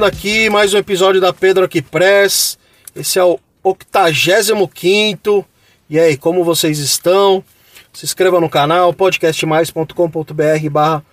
[0.00, 2.58] começando aqui mais um episódio da Pedro Aqui Press.
[2.96, 5.46] Esse é o 85
[5.90, 7.44] E aí, como vocês estão?
[7.92, 11.04] Se inscreva no canal podcastmais.com.br barra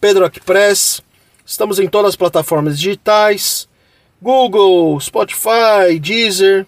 [0.00, 1.02] Pedro Aqui Press.
[1.44, 3.68] Estamos em todas as plataformas digitais:
[4.22, 6.66] Google, Spotify, Deezer.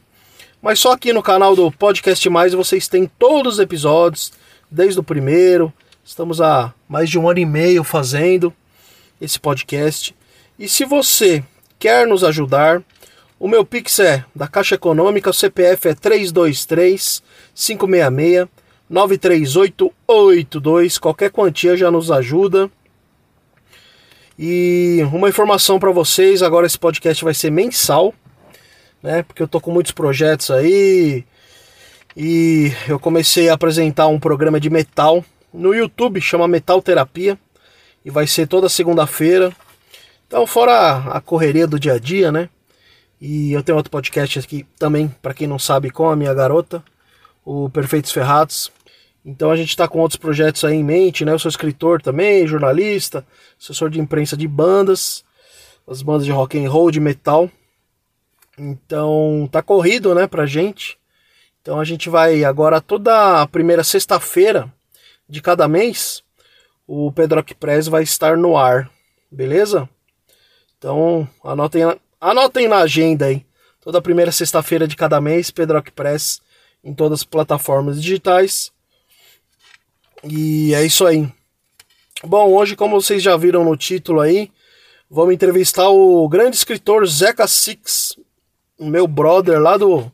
[0.61, 4.33] Mas só aqui no canal do Podcast Mais vocês têm todos os episódios,
[4.69, 5.73] desde o primeiro.
[6.05, 8.53] Estamos há mais de um ano e meio fazendo
[9.21, 10.13] esse podcast.
[10.59, 11.45] E se você
[11.79, 12.83] quer nos ajudar,
[13.39, 17.23] o meu Pix é da Caixa Econômica, o CPF é 323
[17.55, 18.49] 566
[18.91, 20.99] 93882.
[20.99, 22.71] Qualquer quantia já nos ajuda.
[24.39, 28.15] E uma informação para vocês, agora esse podcast vai ser mensal,
[29.03, 29.23] né?
[29.23, 31.25] Porque eu tô com muitos projetos aí.
[32.17, 37.39] E eu comecei a apresentar um programa de metal no YouTube, chama Metal Terapia,
[38.05, 39.53] e vai ser toda segunda-feira.
[40.29, 42.51] Então, fora a correria do dia a dia, né?
[43.19, 46.85] E eu tenho outro podcast aqui também, para quem não sabe, com a minha garota,
[47.43, 48.71] o Perfeitos Ferrados.
[49.25, 51.33] Então a gente está com outros projetos aí em mente, né?
[51.33, 53.27] Eu sou escritor também, jornalista,
[53.59, 55.25] assessor de imprensa de bandas,
[55.87, 57.51] as bandas de rock and roll, de metal.
[58.59, 60.99] Então tá corrido, né, pra gente.
[61.63, 64.71] Então a gente vai agora toda a primeira sexta-feira
[65.27, 66.23] de cada mês,
[66.87, 68.91] o Pedrock Press vai estar no ar,
[69.31, 69.89] beleza?
[70.79, 71.83] Então anotem,
[72.21, 73.45] anotem na agenda aí.
[73.81, 76.41] Toda primeira sexta-feira de cada mês, Pedrock Press
[76.83, 78.73] em todas as plataformas digitais.
[80.25, 81.29] E é isso aí.
[82.25, 84.51] Bom, hoje, como vocês já viram no título aí,
[85.11, 88.19] vamos entrevistar o grande escritor Zeca Six,
[88.79, 90.11] meu brother lá do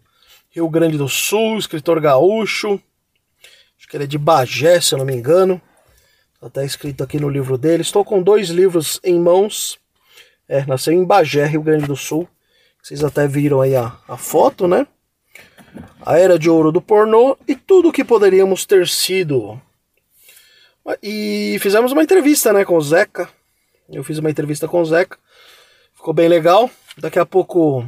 [0.50, 2.80] Rio Grande do Sul, escritor gaúcho.
[3.78, 5.60] Acho que ele é de Bagé, se eu não me engano.
[6.40, 7.82] Tá até escrito aqui no livro dele.
[7.82, 9.78] Estou com dois livros em mãos.
[10.48, 12.28] É, nasceu em Bagé, Rio Grande do Sul.
[12.82, 14.86] Vocês até viram aí a, a foto, né?
[16.04, 19.60] A Era de Ouro do Pornô e tudo o que poderíamos ter sido.
[21.02, 23.28] E fizemos uma entrevista, né, com o Zeca.
[23.88, 25.18] Eu fiz uma entrevista com o Zeca.
[25.94, 26.70] Ficou bem legal.
[26.98, 27.84] Daqui a pouco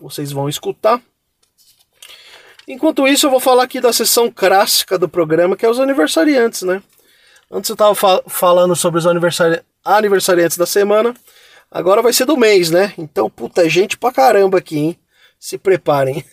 [0.00, 1.00] vocês vão escutar.
[2.66, 6.62] Enquanto isso, eu vou falar aqui da sessão clássica do programa, que é os aniversariantes,
[6.62, 6.82] né?
[7.50, 11.14] Antes eu tava fa falando sobre os aniversari aniversariantes da semana.
[11.70, 12.94] Agora vai ser do mês, né?
[12.96, 14.98] Então, puta, gente pra caramba aqui, hein?
[15.38, 16.24] Se preparem.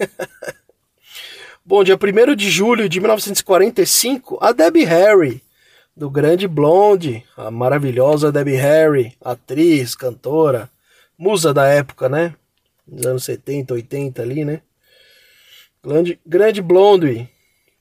[1.64, 5.42] Bom, dia 1 de julho de 1945, a Debbie Harry,
[5.98, 10.70] do grande Blonde, a maravilhosa Debbie Harry, atriz, cantora,
[11.18, 12.36] musa da época, né?
[12.88, 14.62] Nos anos 70, 80 ali, né?
[15.84, 17.30] Grande, grande Blonde.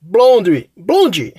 [0.00, 0.70] Blonde!
[0.76, 1.34] Blonde!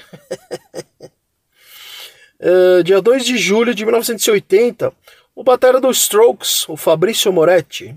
[2.39, 4.91] uh, dia 2 de julho de 1980,
[5.35, 7.93] o batera dos Strokes, o Fabrício Moretti.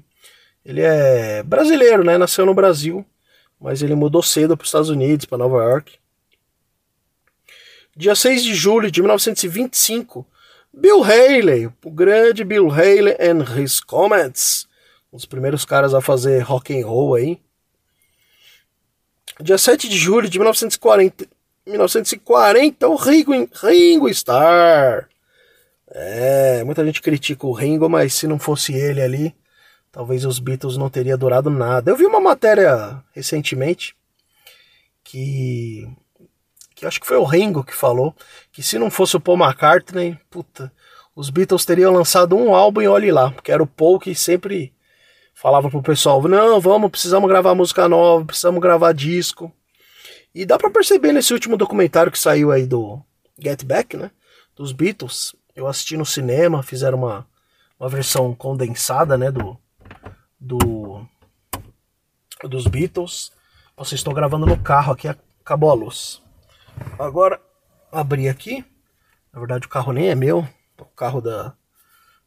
[0.64, 2.18] Ele é brasileiro, né?
[2.18, 3.06] Nasceu no Brasil,
[3.60, 5.98] mas ele mudou cedo para os Estados Unidos, para Nova York.
[7.96, 10.26] Dia 6 de julho de 1925,
[10.72, 14.68] Bill Haley, o grande Bill Haley and His Comets,
[15.12, 17.40] um dos primeiros caras a fazer rock and roll aí.
[19.40, 21.26] Dia 7 de julho de 1940,
[21.66, 25.08] 1940 o Ringo, Ringo Starr.
[25.90, 29.34] É, muita gente critica o Ringo, mas se não fosse ele ali,
[29.90, 31.90] talvez os Beatles não teria durado nada.
[31.90, 33.96] Eu vi uma matéria recentemente
[35.02, 35.88] que
[36.74, 38.14] que acho que foi o Ringo que falou
[38.52, 40.72] que se não fosse o Paul McCartney, puta,
[41.16, 44.72] os Beatles teriam lançado um álbum e olhe lá, porque era o Paul que sempre
[45.34, 49.52] falava pro pessoal, não, vamos, precisamos gravar música nova, precisamos gravar disco.
[50.32, 53.00] E dá para perceber nesse último documentário que saiu aí do
[53.36, 54.12] Get Back, né,
[54.54, 55.34] dos Beatles.
[55.58, 57.26] Eu assisti no cinema, fizeram uma
[57.80, 59.58] uma versão condensada, né, do,
[60.38, 61.04] do
[62.44, 63.32] dos Beatles.
[63.76, 66.22] Nossa, estou gravando no carro aqui, acabou a luz.
[66.96, 67.40] Agora,
[67.90, 68.64] abri aqui.
[69.32, 70.46] Na verdade, o carro nem é meu,
[70.76, 71.52] é o carro da,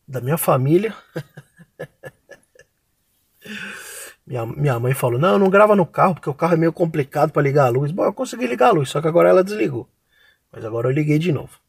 [0.05, 0.93] da minha família.
[4.27, 7.31] minha, minha mãe falou: Não, não grava no carro, porque o carro é meio complicado
[7.31, 7.93] para ligar a luz.
[7.93, 9.87] Bom, eu consegui ligar a luz, só que agora ela desligou.
[10.51, 11.61] Mas agora eu liguei de novo.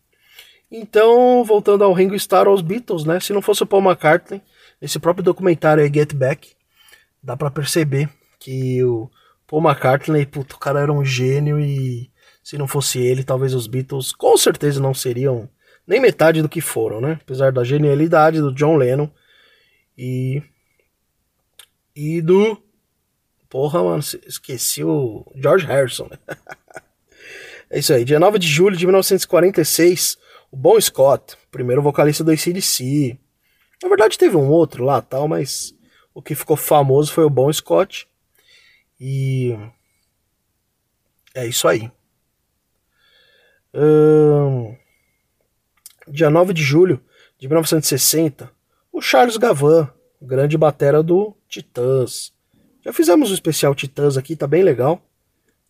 [0.75, 3.21] Então, voltando ao Ringo Starr, aos Beatles, né?
[3.21, 4.41] Se não fosse o Paul McCartney,
[4.81, 6.53] esse próprio documentário aí, Get Back,
[7.23, 8.09] dá para perceber
[8.41, 9.11] que o
[9.47, 12.11] Paul McCartney, puto, o cara era um gênio e
[12.43, 15.47] se não fosse ele, talvez os Beatles com certeza não seriam
[15.87, 17.19] nem metade do que foram, né?
[17.21, 19.11] Apesar da genialidade do John Lennon
[19.97, 20.43] e
[21.95, 22.57] e do
[23.51, 26.09] porra, mano, esqueci o George Harrison.
[27.75, 30.19] É isso aí, dia 9 de julho de 1946,
[30.53, 33.19] o Bon Scott, primeiro vocalista do ACDC.
[33.83, 35.75] Na verdade teve um outro lá tal, mas
[36.13, 38.07] o que ficou famoso foi o Bon Scott.
[39.01, 39.57] E
[41.35, 41.91] é isso aí.
[43.75, 44.77] Hum,
[46.07, 47.03] dia 9 de julho
[47.39, 48.53] de 1960,
[48.93, 49.91] o Charles Gavan,
[50.21, 52.33] grande batera do Titãs.
[52.85, 55.01] Já fizemos o especial Titãs aqui, tá bem legal.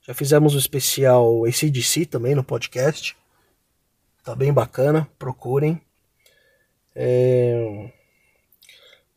[0.01, 3.17] Já fizemos o especial ACDC também no podcast.
[4.23, 5.81] Tá bem bacana, procurem.
[6.95, 7.91] É...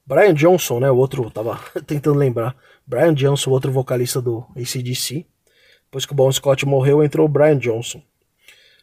[0.06, 0.90] Brian Johnson, né?
[0.90, 2.56] O outro, tava tentando lembrar.
[2.86, 5.26] Brian Johnson, o outro vocalista do ACDC.
[5.86, 8.02] Depois que o Bon Scott morreu, entrou o Brian Johnson.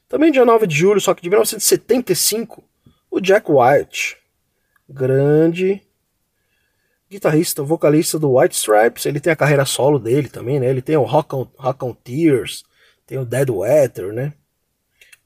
[0.09, 2.63] Também dia 9 de julho, só que de 1975,
[3.11, 4.17] o Jack White.
[4.89, 5.81] Grande
[7.13, 9.05] guitarrista, vocalista do White Stripes.
[9.05, 10.69] Ele tem a carreira solo dele também, né?
[10.69, 12.65] Ele tem o Rock on, Rock on Tears,
[13.07, 14.33] tem o Dead Weather, né?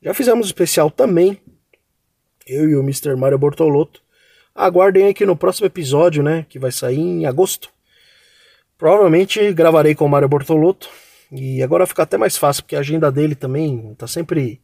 [0.07, 1.37] Já fizemos especial também,
[2.47, 3.17] eu e o Mr.
[3.17, 4.01] Mario Bortolotto.
[4.55, 7.71] Aguardem aqui no próximo episódio, né, que vai sair em agosto.
[8.79, 10.89] Provavelmente gravarei com o Mario Bortolotto.
[11.33, 14.61] E agora fica até mais fácil, porque a agenda dele também tá sempre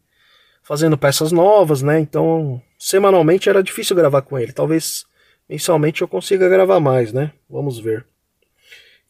[0.62, 1.98] fazendo peças novas, né?
[1.98, 4.52] Então, semanalmente era difícil gravar com ele.
[4.52, 5.04] Talvez
[5.48, 7.32] mensalmente eu consiga gravar mais, né?
[7.50, 8.06] Vamos ver.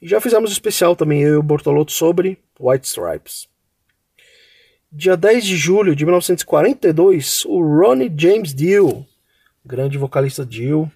[0.00, 3.51] E já fizemos especial também, eu e o Bortolotto, sobre White Stripes.
[4.94, 9.06] Dia 10 de julho de 1942, o Ronnie James Dio,
[9.64, 10.92] grande vocalista Dio,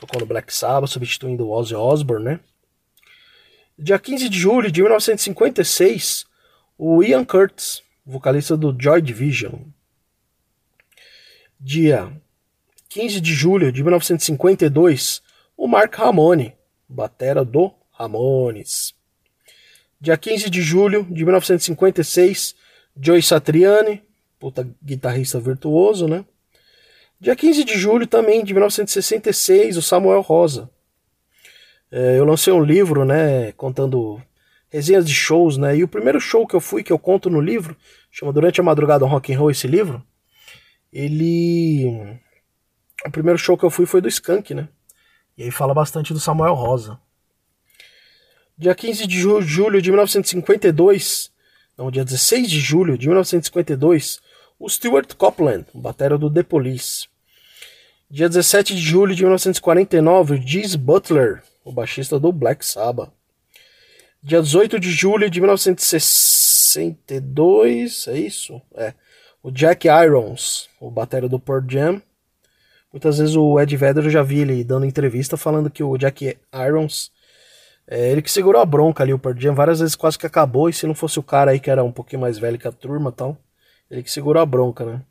[0.00, 2.40] tocou no Black Sabbath, substituindo o Ozzy Osbourne, né?
[3.78, 6.26] Dia 15 de julho de 1956,
[6.76, 9.60] o Ian Curtis, vocalista do Joy Division.
[11.60, 12.12] Dia
[12.88, 15.22] 15 de julho de 1952,
[15.56, 16.52] o Mark Ramone,
[16.88, 18.92] batera do Ramones.
[20.00, 22.63] Dia 15 de julho de 1956,
[22.96, 24.02] Joey Satriani,
[24.38, 26.24] puta guitarrista virtuoso, né?
[27.20, 30.70] Dia 15 de julho também de 1966, o Samuel Rosa.
[31.90, 34.20] É, eu lancei um livro, né, contando
[34.68, 35.76] resenhas de shows, né?
[35.76, 37.76] E o primeiro show que eu fui, que eu conto no livro,
[38.10, 40.04] chama Durante a Madrugada Rock and Roll esse livro.
[40.92, 42.20] Ele
[43.06, 44.68] o primeiro show que eu fui foi do Skank, né?
[45.36, 46.98] E aí fala bastante do Samuel Rosa.
[48.56, 51.32] Dia 15 de julho de 1952,
[51.76, 54.20] não, dia 16 de julho de 1952,
[54.58, 57.08] o Stuart Copeland, batera do The Police.
[58.08, 63.10] Dia 17 de julho de 1949, o Jeez Butler, o baixista do Black Sabbath.
[64.22, 68.62] Dia 18 de julho de 1962, é isso?
[68.76, 68.94] É.
[69.42, 72.00] O Jack Irons, o batera do Pearl Jam.
[72.92, 76.38] Muitas vezes o Ed Vedder eu já vi ele dando entrevista falando que o Jack
[76.54, 77.10] Irons
[77.86, 80.68] é ele que segurou a bronca ali, o Pearl Jam, várias vezes quase que acabou,
[80.68, 82.72] e se não fosse o cara aí que era um pouquinho mais velho que a
[82.72, 83.36] turma tal,
[83.90, 85.02] ele que segurou a bronca, né?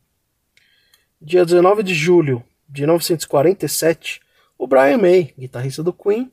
[1.21, 4.19] Dia 19 de julho de 1947,
[4.57, 6.31] o Brian May, guitarrista do Queen,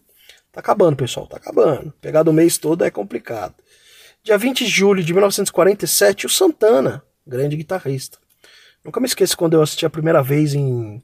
[0.50, 1.92] tá acabando, pessoal, tá acabando.
[2.00, 3.54] Pegar do mês todo é complicado.
[4.22, 8.18] Dia 20 de julho de 1947, o Santana, grande guitarrista.
[8.84, 11.02] Nunca me esqueço quando eu assisti a primeira vez em.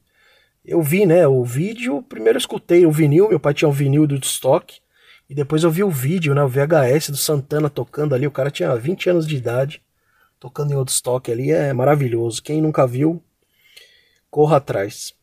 [0.64, 4.06] Eu vi, né, o vídeo, primeiro eu escutei o vinil, meu pai tinha um vinil
[4.06, 4.80] do estoque.
[5.28, 8.26] E depois eu vi o vídeo, né, o VHS do Santana tocando ali.
[8.26, 9.82] O cara tinha 20 anos de idade,
[10.38, 11.50] tocando em Woodstock ali.
[11.50, 12.42] É maravilhoso.
[12.42, 13.22] Quem nunca viu,
[14.30, 15.14] corra atrás.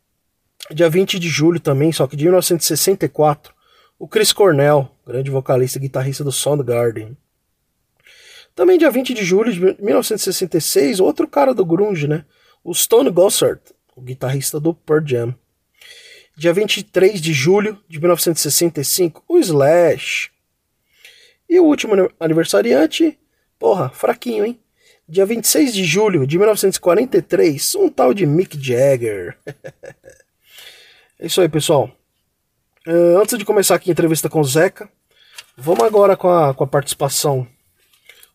[0.71, 3.53] Dia 20 de julho também, só que de 1964,
[3.99, 7.17] o Chris Cornell, grande vocalista e guitarrista do Soundgarden.
[8.55, 12.23] Também dia 20 de julho de 1966, outro cara do grunge, né?
[12.63, 13.59] O Stone Gossard,
[13.95, 15.35] o guitarrista do Pearl Jam.
[16.35, 20.31] Dia 23 de julho de 1965, o Slash.
[21.47, 23.19] E o último aniversariante,
[23.59, 24.59] porra, fraquinho, hein?
[25.07, 29.37] Dia 26 de julho de 1943, um tal de Mick Jagger.
[31.19, 31.89] É isso aí, pessoal.
[32.85, 34.89] Uh, antes de começar aqui a entrevista com o Zeca,
[35.55, 37.47] vamos agora com a, com a participação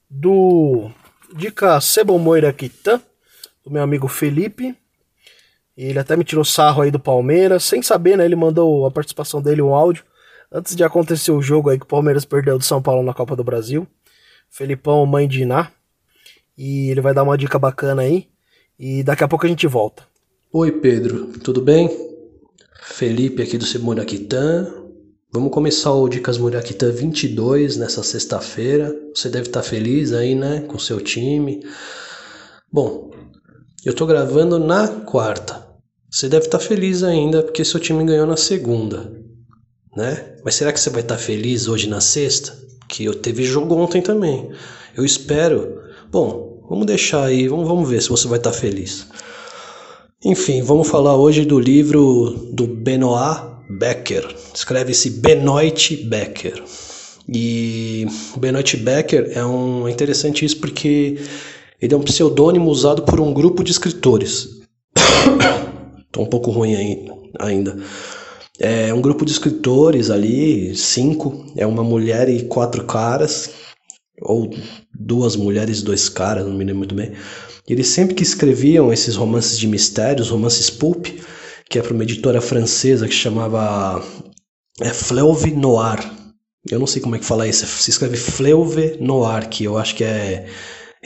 [0.09, 0.91] do
[1.35, 3.03] Dica Cebomoira Quitan,
[3.63, 4.75] do meu amigo Felipe.
[5.79, 8.25] Ele até me tirou sarro aí do Palmeiras, sem saber, né?
[8.25, 10.03] Ele mandou a participação dele, um áudio,
[10.51, 13.37] antes de acontecer o jogo aí que o Palmeiras perdeu do São Paulo na Copa
[13.37, 13.87] do Brasil.
[14.51, 15.71] Felipão, mãe de Iná.
[16.57, 18.27] E ele vai dar uma dica bacana aí.
[18.77, 20.03] E daqui a pouco a gente volta.
[20.53, 21.89] Oi, Pedro, tudo bem?
[22.83, 24.75] Felipe aqui do Simuraquitan.
[25.33, 28.93] Vamos começar o Dicas Muraquitan 22 nessa sexta-feira.
[29.15, 30.63] Você deve estar feliz aí, né?
[30.63, 31.65] Com seu time.
[32.73, 33.13] Bom,
[33.85, 35.68] eu tô gravando na quarta.
[36.11, 39.13] Você deve estar feliz ainda porque seu time ganhou na segunda,
[39.95, 40.37] né?
[40.43, 42.57] Mas será que você vai estar feliz hoje na sexta?
[42.89, 44.51] Que eu teve jogo ontem também.
[44.97, 45.83] Eu espero.
[46.11, 49.07] Bom, vamos deixar aí, vamos, vamos ver se você vai estar feliz.
[50.25, 54.35] Enfim, vamos falar hoje do livro do Benoit Becker.
[54.55, 56.65] Escreve-se Benoit Becker.
[57.29, 61.19] E o Benoit Becker é um é interessante isso porque
[61.81, 64.49] ele é um pseudônimo usado por um grupo de escritores.
[66.19, 66.75] Um pouco ruim
[67.39, 67.77] ainda.
[68.59, 73.51] É um grupo de escritores ali, cinco, é uma mulher e quatro caras,
[74.21, 74.51] ou
[74.93, 77.13] duas mulheres e dois caras, não me lembro muito bem.
[77.69, 81.07] Eles sempre que escreviam esses romances de mistérios, romances pulp,
[81.71, 84.03] que é para uma editora francesa que chamava
[84.81, 85.99] é, Fleuve Noir.
[86.69, 89.95] Eu não sei como é que fala isso, se escreve Fleuve Noir, que eu acho
[89.95, 90.47] que é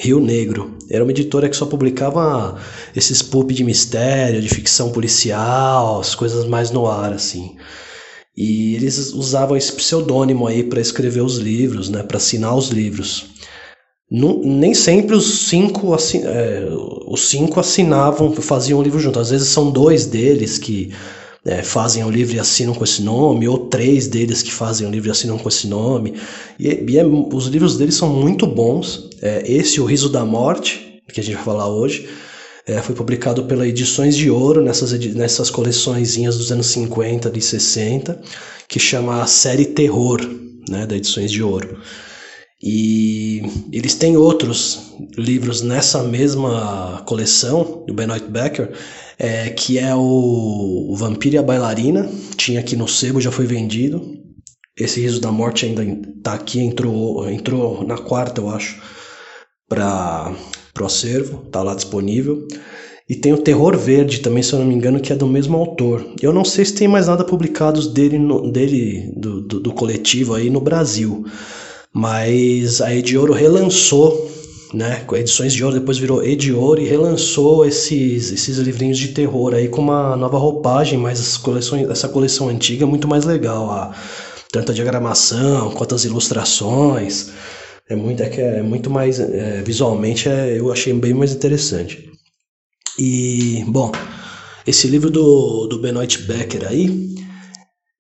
[0.02, 0.76] Rio Negro.
[0.90, 2.58] Era uma editora que só publicava
[2.94, 7.54] esses pulp de mistério, de ficção policial, as coisas mais no ar, assim.
[8.36, 13.26] E eles usavam esse pseudônimo aí para escrever os livros, né, para assinar os livros.
[14.10, 16.66] Não, nem sempre os cinco, assin, é,
[17.06, 19.20] os cinco assinavam, faziam o livro junto.
[19.20, 20.92] Às vezes são dois deles que
[21.44, 24.90] é, fazem o livro e assinam com esse nome, ou três deles que fazem o
[24.90, 26.14] livro e assinam com esse nome.
[26.58, 29.10] E, e é, os livros deles são muito bons.
[29.20, 32.08] É, esse, O Riso da Morte, que a gente vai falar hoje,
[32.66, 38.20] é, foi publicado pela Edições de Ouro, nessas, nessas coleçõezinhas dos anos 50 e 60,
[38.68, 40.20] que chama a série Terror,
[40.68, 41.78] né, da Edições de Ouro.
[42.62, 43.42] E
[43.72, 48.72] eles têm outros livros nessa mesma coleção, do Benoit Becker,
[49.18, 52.08] é, que é o, o Vampiro e a Bailarina.
[52.36, 54.16] Tinha aqui no sebo, já foi vendido.
[54.78, 58.80] Esse Riso da Morte ainda está aqui, entrou, entrou na quarta, eu acho,
[59.68, 60.32] para
[60.80, 62.46] o acervo, está lá disponível.
[63.08, 65.56] E tem o Terror Verde também, se eu não me engano, que é do mesmo
[65.56, 66.14] autor.
[66.22, 70.34] Eu não sei se tem mais nada publicados dele, no, dele do, do, do coletivo
[70.34, 71.26] aí no Brasil.
[71.92, 74.30] Mas a Edioro relançou,
[74.72, 75.04] né?
[75.12, 79.82] Edições de Ouro depois virou Edioro e relançou esses, esses livrinhos de terror aí com
[79.82, 83.70] uma nova roupagem, mas as coleções, essa coleção antiga é muito mais legal.
[83.70, 83.94] A,
[84.52, 87.30] tanto a diagramação quanto as ilustrações.
[87.88, 89.18] É muito, é, é muito mais.
[89.18, 92.10] É, visualmente é, eu achei bem mais interessante.
[92.98, 93.90] E, bom,
[94.66, 97.11] esse livro do, do Benoit Becker aí,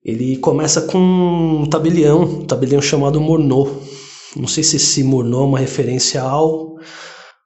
[0.04, 3.68] ele começa com um tabelião, um tabelião chamado Murnau.
[4.36, 6.76] Não sei se esse Murnau é uma referência ao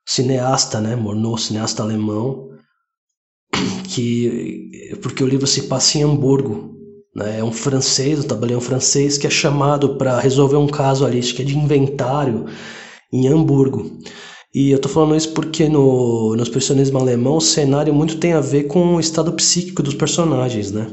[0.06, 0.96] cineasta, né?
[0.96, 2.48] Murnau, cineasta alemão,
[3.88, 6.75] que porque o livro se passa em Hamburgo,
[7.14, 7.40] né?
[7.40, 11.42] É um francês, um tabelião francês que é chamado para resolver um caso ali, que
[11.42, 12.46] é de inventário
[13.12, 13.90] em Hamburgo.
[14.54, 18.40] E eu tô falando isso porque no, no expressionismo alemão o cenário muito tem a
[18.40, 20.86] ver com o estado psíquico dos personagens, né?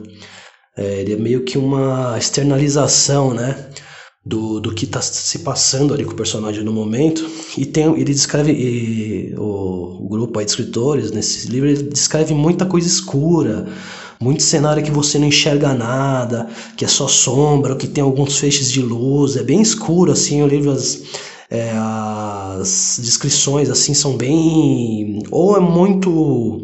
[0.76, 3.70] É, ele é meio que uma externalização, né?
[4.26, 7.30] Do, do que está se passando ali com o personagem no momento.
[7.58, 12.34] E tem, ele descreve, e, o, o, grupo aí de escritores, nesse livro, ele descreve
[12.34, 13.68] muita coisa escura,
[14.22, 18.72] muito cenário que você não enxerga nada, que é só sombra, que tem alguns feixes
[18.72, 21.02] de luz, é bem escuro assim, o livro, as,
[21.50, 25.22] é, as descrições assim são bem.
[25.30, 26.64] ou é muito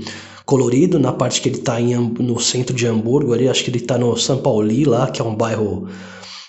[0.49, 3.99] colorido na parte que ele está no centro de Hamburgo, ali, acho que ele está
[3.99, 5.87] no São Pauli lá, que é um bairro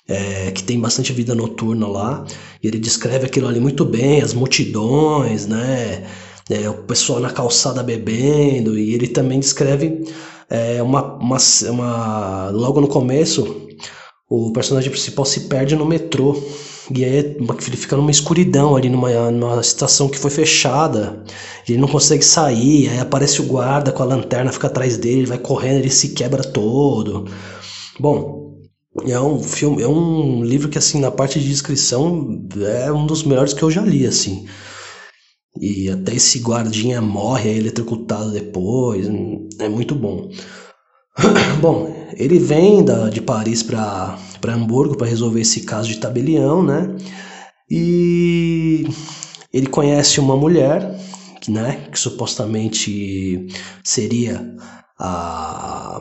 [0.08, 2.24] é, que tem bastante vida noturna lá.
[2.62, 6.06] E ele descreve aquilo ali muito bem, as multidões, né?
[6.48, 10.02] É, o pessoal na calçada bebendo, e ele também descreve
[10.48, 11.36] é, uma, uma,
[11.68, 12.48] uma.
[12.54, 13.68] Logo no começo,
[14.30, 16.42] o personagem principal se perde no metrô.
[16.92, 21.22] E aí ele fica numa escuridão ali, numa, numa estação que foi fechada.
[21.68, 25.26] Ele não consegue sair, aí aparece o guarda com a lanterna, fica atrás dele, ele
[25.26, 27.26] vai correndo, ele se quebra todo.
[27.98, 28.58] Bom,
[29.06, 32.44] é um filme, é um livro que assim, na parte de descrição,
[32.84, 34.46] é um dos melhores que eu já li, assim.
[35.60, 39.06] E até esse guardinha morre, é eletrocutado depois,
[39.58, 40.30] é muito bom.
[41.60, 44.18] Bom, ele vem da, de Paris para
[44.48, 46.96] Hamburgo para resolver esse caso de tabelião, né?
[47.70, 48.86] E
[49.52, 50.98] ele conhece uma mulher,
[51.48, 53.46] né, que supostamente
[53.84, 54.54] seria
[54.98, 56.00] a,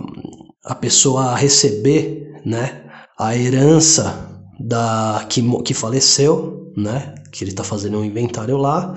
[0.65, 2.83] a pessoa a receber, né,
[3.17, 8.95] a herança da que, que faleceu, né, que ele está fazendo um inventário lá.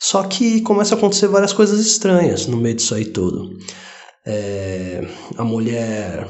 [0.00, 3.58] Só que começa a acontecer várias coisas estranhas no meio disso aí tudo.
[4.24, 6.28] É, a mulher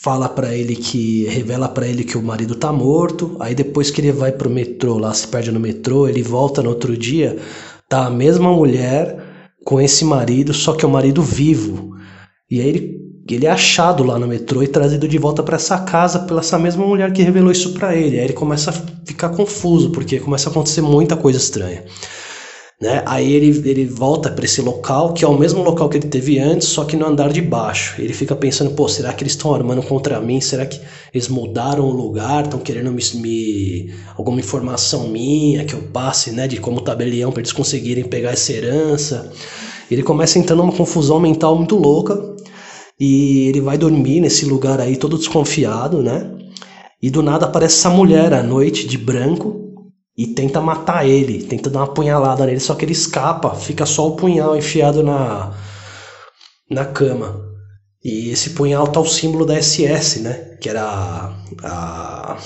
[0.00, 3.36] fala para ele que revela para ele que o marido tá morto.
[3.40, 6.70] Aí depois que ele vai pro metrô, lá se perde no metrô, ele volta no
[6.70, 7.36] outro dia,
[7.88, 9.18] tá a mesma mulher
[9.64, 11.96] com esse marido, só que é o marido vivo.
[12.50, 15.78] E aí ele, ele é achado lá no metrô e trazido de volta para essa
[15.80, 18.18] casa pela essa mesma mulher que revelou isso para ele.
[18.18, 18.74] Aí ele começa a
[19.04, 21.84] ficar confuso, porque começa a acontecer muita coisa estranha.
[22.80, 23.02] Né?
[23.06, 26.38] Aí ele, ele volta para esse local, que é o mesmo local que ele teve
[26.38, 28.00] antes, só que no andar de baixo.
[28.00, 30.40] Ele fica pensando, pô, será que eles estão armando contra mim?
[30.40, 30.80] Será que
[31.12, 32.44] eles mudaram o lugar?
[32.44, 37.40] Estão querendo me, me, alguma informação minha que eu passe, né, de como tabelião para
[37.40, 39.32] eles conseguirem pegar essa herança?
[39.90, 42.36] Ele começa entrando numa confusão mental muito louca
[43.00, 46.30] e ele vai dormir nesse lugar aí todo desconfiado, né?
[47.02, 49.67] E do nada aparece essa mulher à noite de branco
[50.18, 54.08] e tenta matar ele, tenta dar uma punhalada nele, só que ele escapa, fica só
[54.08, 55.54] o punhal enfiado na,
[56.68, 57.40] na cama.
[58.02, 60.32] E esse punhal tá o símbolo da SS, né?
[60.60, 61.32] Que era
[61.62, 62.36] a,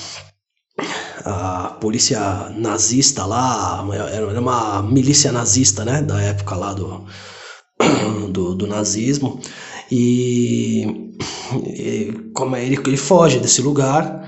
[1.25, 6.03] a, polícia nazista lá, era uma milícia nazista, né?
[6.03, 7.07] Da época lá do,
[8.31, 9.41] do, do nazismo.
[9.91, 11.15] E,
[11.67, 14.23] e como é, ele, ele foge desse lugar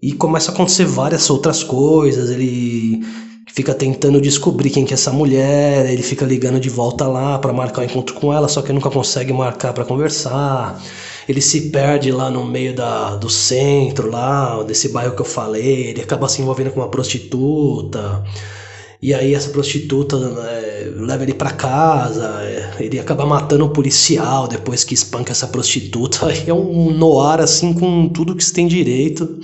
[0.00, 2.30] e começa a acontecer várias outras coisas.
[2.30, 3.04] Ele
[3.52, 7.52] fica tentando descobrir quem que é essa mulher, ele fica ligando de volta lá para
[7.52, 10.80] marcar o um encontro com ela, só que nunca consegue marcar para conversar.
[11.28, 15.88] Ele se perde lá no meio da, do centro, lá desse bairro que eu falei.
[15.88, 18.24] Ele acaba se envolvendo com uma prostituta.
[19.00, 24.48] E aí essa prostituta é, leva ele para casa, é, ele acaba matando o policial
[24.48, 26.28] depois que espanca essa prostituta.
[26.46, 29.38] É um noir assim com tudo que se tem direito.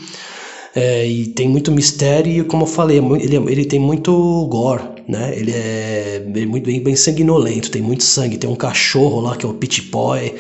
[0.75, 4.47] É, e tem muito mistério e, como eu falei, é ele, é, ele tem muito
[4.47, 5.33] gore, né?
[5.37, 8.39] Ele é muito bem, bem sanguinolento, tem muito sangue.
[8.39, 10.35] Tem um cachorro lá que é o Pit Boy,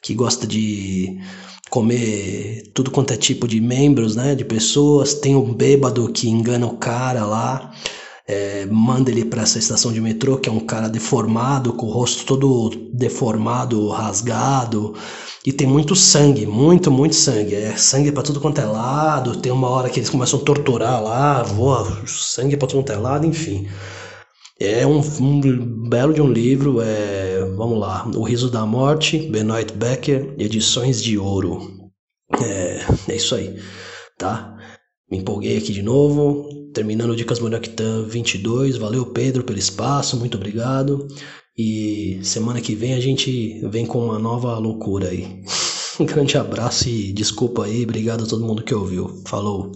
[0.00, 1.18] que gosta de
[1.68, 4.34] comer tudo quanto é tipo de membros, né?
[4.34, 5.14] De pessoas.
[5.14, 7.72] Tem um bêbado que engana o cara lá.
[8.26, 11.90] É, manda ele para essa estação de metrô, que é um cara deformado, com o
[11.90, 14.94] rosto todo deformado, rasgado.
[15.44, 17.54] E tem muito sangue, muito, muito sangue.
[17.54, 19.36] É sangue para tudo quanto é lado.
[19.36, 22.96] Tem uma hora que eles começam a torturar lá, voa sangue para tudo quanto é
[22.96, 23.68] lado, enfim.
[24.58, 29.72] É um, um, belo de um livro, é, vamos lá, O Riso da Morte, Benoit
[29.72, 31.90] Becker, Edições de Ouro.
[32.40, 33.58] É, é isso aí,
[34.16, 34.53] tá?
[35.10, 41.06] Me empolguei aqui de novo, terminando Dicas Muraktan 22, valeu Pedro pelo espaço, muito obrigado.
[41.56, 45.44] E semana que vem a gente vem com uma nova loucura aí.
[46.00, 49.22] Um grande abraço e desculpa aí, obrigado a todo mundo que ouviu.
[49.26, 49.70] Falou.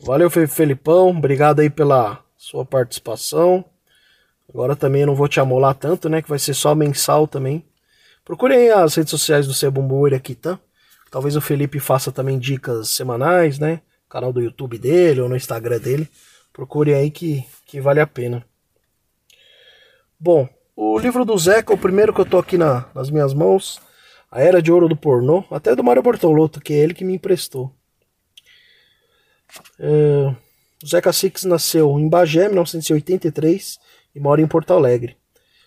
[0.00, 3.64] Valeu, Felipão, obrigado aí pela sua participação.
[4.52, 6.20] Agora também eu não vou te amolar tanto, né?
[6.20, 7.64] Que vai ser só mensal também.
[8.24, 10.58] Procurem as redes sociais do Sebumbu Iraquitã.
[11.10, 13.80] Talvez o Felipe faça também dicas semanais, né?
[14.14, 16.08] Canal do YouTube dele ou no Instagram dele.
[16.52, 18.46] Procure aí que, que vale a pena.
[20.20, 23.80] Bom, o livro do Zeca, o primeiro que eu tô aqui na, nas minhas mãos,
[24.30, 27.14] A Era de Ouro do Pornô, até do Mário Bortolotto, que é ele que me
[27.14, 27.74] emprestou.
[29.80, 30.32] É,
[30.80, 33.80] o Zeca Six nasceu em Bagé, 1983,
[34.14, 35.16] e mora em Porto Alegre.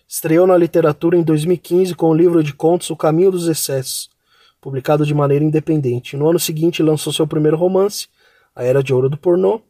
[0.08, 4.10] Estreou na literatura em 2015 com o livro de contos O Caminho dos Excessos,
[4.62, 6.16] publicado de maneira independente.
[6.16, 8.08] No ano seguinte lançou seu primeiro romance,
[8.58, 9.62] A Era de Ouro do Pornô.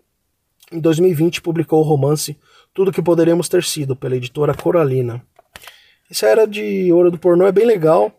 [0.72, 2.38] Em 2020 publicou o romance
[2.74, 5.22] tudo que poderíamos ter sido, pela editora Coralina.
[6.10, 8.12] Essa era de ouro do pornô é bem legal.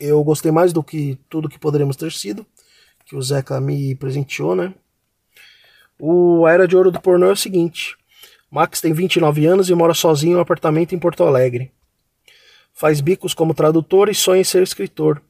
[0.00, 2.46] Eu gostei mais do que tudo que poderíamos ter sido,
[3.04, 4.74] que o Zeca me presenteou, né?
[5.98, 7.96] O A Era de Ouro do Pornô é o seguinte:
[8.50, 11.70] Max tem 29 anos e mora sozinho em um apartamento em Porto Alegre.
[12.72, 15.20] Faz bicos como tradutor e sonha em ser escritor,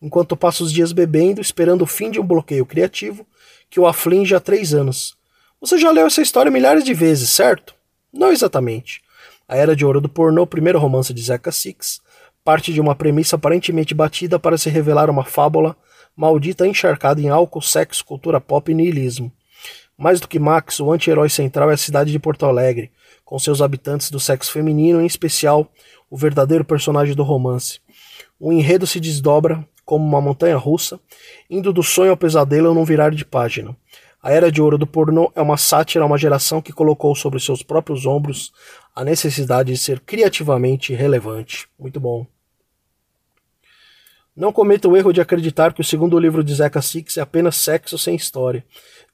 [0.00, 3.26] enquanto passa os dias bebendo, esperando o fim de um bloqueio criativo
[3.68, 5.16] que o aflige há três anos.
[5.60, 7.74] Você já leu essa história milhares de vezes, certo?
[8.12, 9.02] Não exatamente.
[9.48, 12.00] A Era de Ouro do Pornô, primeiro romance de Zeca Six,
[12.44, 15.76] parte de uma premissa aparentemente batida para se revelar uma fábula
[16.16, 19.30] maldita encharcada em álcool, sexo, cultura pop e niilismo.
[19.98, 22.90] Mais do que Max, o anti-herói central é a cidade de Porto Alegre,
[23.24, 25.70] com seus habitantes do sexo feminino, em especial
[26.10, 27.80] o verdadeiro personagem do romance.
[28.38, 31.00] O enredo se desdobra como uma montanha russa,
[31.48, 33.76] indo do sonho ao pesadelo num virar de página.
[34.22, 37.38] A era de ouro do pornô é uma sátira a uma geração que colocou sobre
[37.38, 38.52] seus próprios ombros
[38.94, 41.68] a necessidade de ser criativamente relevante.
[41.78, 42.26] Muito bom.
[44.34, 47.56] Não cometa o erro de acreditar que o segundo livro de Zeca Six é apenas
[47.56, 48.64] sexo sem história.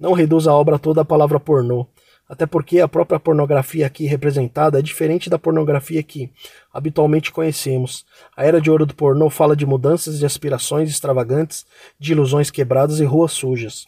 [0.01, 1.87] Não reduza a obra toda à palavra pornô.
[2.33, 6.31] Até porque a própria pornografia aqui representada é diferente da pornografia que
[6.73, 8.07] habitualmente conhecemos.
[8.35, 11.67] A era de ouro do pornô fala de mudanças, de aspirações extravagantes,
[12.01, 13.87] de ilusões quebradas e ruas sujas.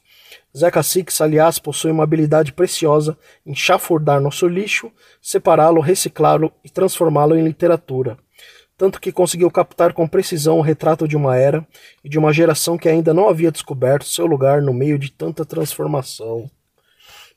[0.54, 7.38] Zeca Six, aliás, possui uma habilidade preciosa em chafurdar nosso lixo, separá-lo, reciclá-lo e transformá-lo
[7.38, 8.18] em literatura
[8.76, 11.64] tanto que conseguiu captar com precisão o retrato de uma era
[12.02, 15.44] e de uma geração que ainda não havia descoberto seu lugar no meio de tanta
[15.44, 16.50] transformação.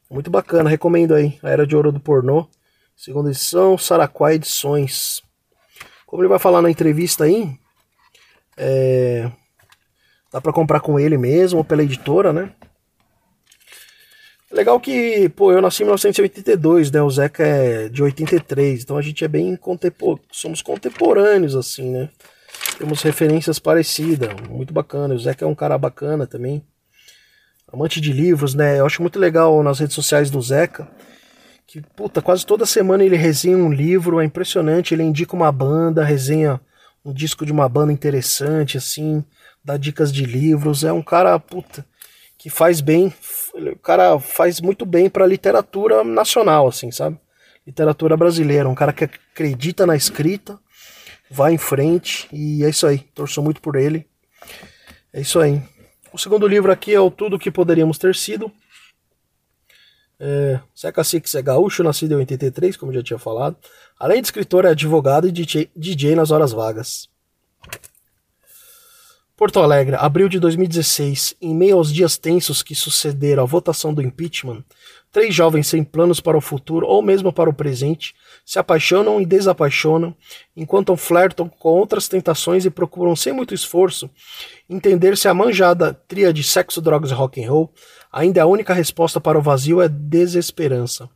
[0.09, 1.37] Muito bacana, recomendo aí.
[1.43, 2.47] A Era de Ouro do Pornô,
[2.95, 5.21] segunda edição, Saraquá Edições.
[6.05, 7.53] Como ele vai falar na entrevista aí,
[8.55, 9.29] é...
[10.31, 12.53] dá para comprar com ele mesmo ou pela editora, né?
[14.49, 17.01] Legal que, pô, eu nasci em 1982, né?
[17.01, 20.21] O Zeca é de 83, então a gente é bem contempor...
[20.31, 22.09] somos contemporâneos, assim, né?
[22.77, 25.13] Temos referências parecidas, muito bacana.
[25.13, 26.63] O Zeca é um cara bacana também.
[27.71, 28.79] Amante de livros, né?
[28.79, 30.87] Eu acho muito legal nas redes sociais do Zeca.
[31.67, 34.93] Que, puta, quase toda semana ele resenha um livro, é impressionante.
[34.93, 36.61] Ele indica uma banda, resenha
[37.03, 39.23] um disco de uma banda interessante, assim,
[39.63, 40.83] dá dicas de livros.
[40.83, 41.85] É um cara, puta,
[42.37, 43.13] que faz bem,
[43.53, 47.19] o cara faz muito bem para literatura nacional, assim, sabe?
[47.65, 50.57] Literatura brasileira, um cara que acredita na escrita,
[51.29, 52.99] vai em frente e é isso aí.
[53.13, 54.07] Torço muito por ele.
[55.11, 55.61] É isso aí.
[56.11, 58.51] O segundo livro aqui é o Tudo que Poderíamos Ter Sido.
[60.19, 60.59] É,
[61.03, 63.57] Six é gaúcho, nascido em 83, como já tinha falado.
[63.99, 67.09] Além de escritor, é advogado e DJ, DJ nas horas vagas.
[69.35, 71.35] Porto Alegre, abril de 2016.
[71.39, 74.63] Em meio aos dias tensos que sucederam à votação do impeachment,
[75.11, 78.13] três jovens sem planos para o futuro ou mesmo para o presente
[78.45, 80.15] se apaixonam e desapaixonam,
[80.55, 84.09] enquanto flertam com outras tentações e procuram sem muito esforço
[84.69, 87.73] entender se a manjada tria de sexo, drogas e rock and roll
[88.11, 91.09] ainda é a única resposta para o vazio é desesperança.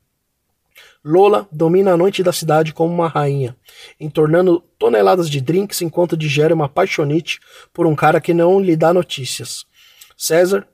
[1.03, 3.55] Lola domina a noite da cidade como uma rainha,
[3.99, 7.39] entornando toneladas de drinks enquanto digere uma paixonite
[7.73, 9.65] por um cara que não lhe dá notícias.
[10.15, 10.67] César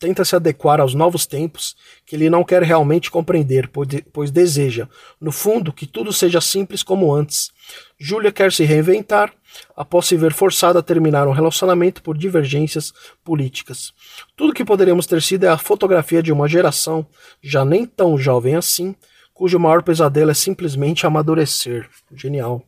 [0.00, 3.70] tenta se adequar aos novos tempos que ele não quer realmente compreender,
[4.12, 4.88] pois deseja,
[5.20, 7.50] no fundo, que tudo seja simples como antes.
[7.98, 9.32] Júlia quer se reinventar
[9.76, 13.92] após se ver forçada a terminar um relacionamento por divergências políticas.
[14.34, 17.06] Tudo que poderíamos ter sido é a fotografia de uma geração,
[17.42, 18.96] já nem tão jovem assim,
[19.34, 21.88] cujo maior pesadelo é simplesmente amadurecer.
[22.14, 22.64] Genial.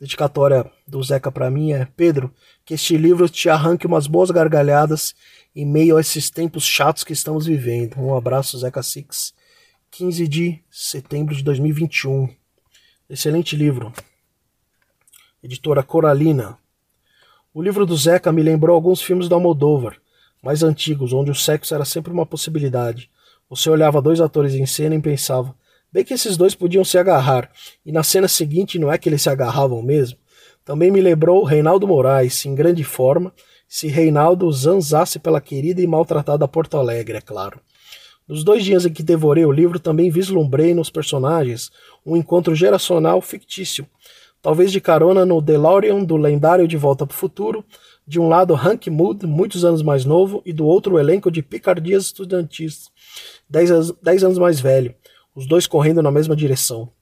[0.00, 2.32] Dedicatória do Zeca para mim é: Pedro,
[2.64, 5.14] que este livro te arranque umas boas gargalhadas
[5.54, 8.00] em meio a esses tempos chatos que estamos vivendo.
[8.00, 9.34] Um abraço, Zeca Six.
[9.90, 12.34] 15 de setembro de 2021.
[13.10, 13.92] Excelente livro.
[15.42, 16.56] Editora Coralina.
[17.52, 20.00] O livro do Zeca me lembrou alguns filmes da Almodóvar,
[20.42, 23.10] mais antigos, onde o sexo era sempre uma possibilidade.
[23.50, 25.54] Você olhava dois atores em cena e pensava:
[25.92, 27.50] Bem que esses dois podiam se agarrar,
[27.84, 30.16] e na cena seguinte não é que eles se agarravam mesmo?
[30.64, 33.32] Também me lembrou Reinaldo Moraes, em grande forma,
[33.66, 37.60] se Reinaldo zanzasse pela querida e maltratada Porto Alegre, é claro.
[38.28, 41.72] Nos dois dias em que devorei o livro, também vislumbrei nos personagens
[42.06, 43.84] um encontro geracional fictício,
[44.40, 47.64] talvez de carona no DeLorean do lendário De Volta para o Futuro,
[48.06, 51.42] de um lado Hank Mood, muitos anos mais novo, e do outro o elenco de
[51.42, 52.90] picardias estudantis,
[53.48, 54.94] dez, dez anos mais velho,
[55.40, 56.92] os dois correndo na mesma direção.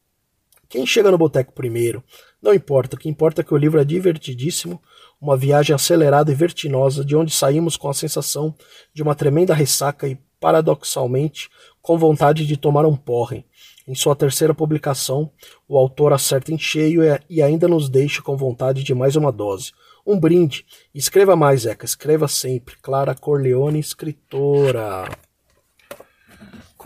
[0.69, 2.05] Quem chega no boteco primeiro?
[2.41, 4.81] Não importa, o que importa é que o livro é divertidíssimo,
[5.21, 8.55] uma viagem acelerada e vertiginosa, de onde saímos com a sensação
[8.95, 11.51] de uma tremenda ressaca e, paradoxalmente,
[11.83, 13.45] com vontade de tomar um porre.
[13.89, 15.33] Em sua terceira publicação,
[15.67, 19.73] o autor acerta em cheio e ainda nos deixa com vontade de mais uma dose.
[20.07, 20.65] Um brinde.
[20.95, 21.85] Escreva mais, Zeca.
[21.85, 22.77] Escreva sempre.
[22.81, 25.09] Clara Corleone, escritora.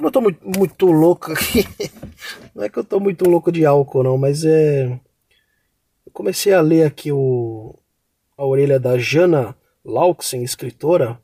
[0.02, 1.64] Como eu tô muito, muito louco aqui.
[2.52, 4.98] Não é que eu tô muito louco de álcool, não, mas é.
[6.04, 7.78] Eu comecei a ler aqui o.
[8.36, 11.20] A orelha da Jana Lauxen, escritora.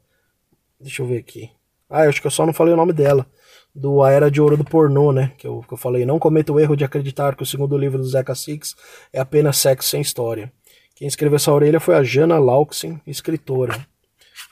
[0.79, 1.51] Deixa eu ver aqui.
[1.91, 3.27] Ah, eu acho que eu só não falei o nome dela.
[3.75, 5.33] Do A Era de Ouro do Pornô, né?
[5.37, 6.07] Que eu, que eu falei.
[6.07, 8.77] Não cometa o erro de acreditar que o segundo livro do Zeca Six
[9.13, 10.53] é apenas sexo sem história.
[10.95, 13.85] Quem escreveu essa orelha foi a Jana Lauxen, escritora.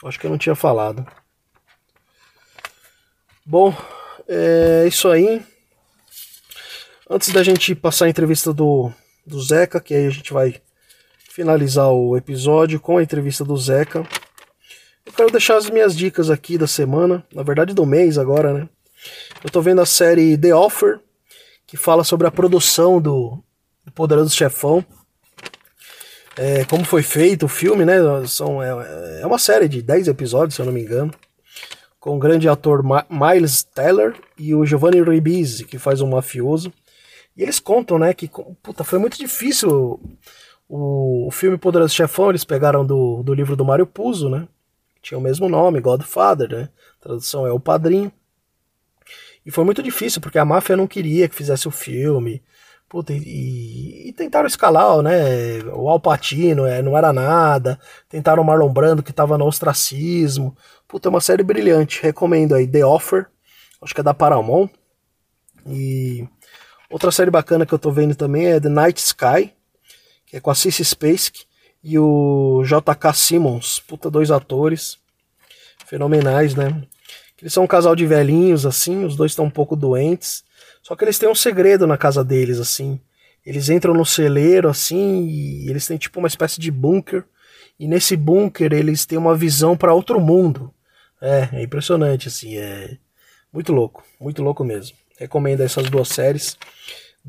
[0.03, 1.07] Acho que eu não tinha falado.
[3.45, 3.73] Bom,
[4.27, 5.41] é isso aí.
[7.09, 8.91] Antes da gente passar a entrevista do,
[9.25, 10.61] do Zeca, que aí a gente vai
[11.29, 14.05] finalizar o episódio com a entrevista do Zeca.
[15.05, 18.69] Eu quero deixar as minhas dicas aqui da semana, na verdade do mês agora, né?
[19.43, 20.99] Eu tô vendo a série The Offer,
[21.65, 23.41] que fala sobre a produção do
[23.95, 24.83] Poderoso Chefão.
[26.35, 27.97] É, como foi feito o filme, né?
[28.27, 31.13] São, é, é uma série de 10 episódios, se eu não me engano.
[32.07, 36.71] Com o grande ator Miles Teller e o Giovanni Ribisi, que faz um mafioso.
[37.35, 38.31] E eles contam, né, que
[38.63, 39.99] puta, foi muito difícil
[40.69, 44.47] o, o filme Poderoso Chefão, eles pegaram do, do livro do Mário Puzo, né?
[45.01, 46.69] Tinha o mesmo nome, Godfather, né?
[46.97, 48.09] A tradução é O Padrinho.
[49.45, 52.41] E foi muito difícil, porque a máfia não queria que fizesse o filme.
[52.89, 55.59] Puta, e, e, tentaram escalar, né?
[55.73, 57.77] O Alpatino é, não era nada.
[58.07, 60.55] Tentaram o Marlon Brando, que tava no ostracismo.
[60.87, 62.01] Puta, é uma série brilhante.
[62.01, 63.27] Recomendo aí The Offer.
[63.81, 64.69] Acho que é da Paramount.
[65.67, 66.25] E
[66.89, 69.53] outra série bacana que eu tô vendo também é The Night Sky,
[70.25, 71.45] que é com a Cissy Spacek
[71.83, 73.81] e o JK Simmons.
[73.81, 74.97] Puta, dois atores
[75.85, 76.83] fenomenais, né?
[77.39, 80.43] Eles são um casal de velhinhos, assim, os dois estão um pouco doentes.
[80.87, 82.97] Só que eles têm um segredo na casa deles, assim.
[83.45, 87.25] Eles entram no celeiro, assim, e eles têm tipo uma espécie de bunker.
[87.77, 90.73] E nesse bunker eles têm uma visão para outro mundo.
[91.21, 92.97] É, é impressionante, assim, é
[93.51, 94.95] muito louco, muito louco mesmo.
[95.17, 96.57] Recomendo essas duas séries: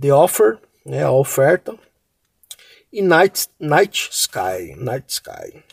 [0.00, 1.74] The Offer, né, a oferta,
[2.92, 5.64] e Night, Night Sky, Night Sky.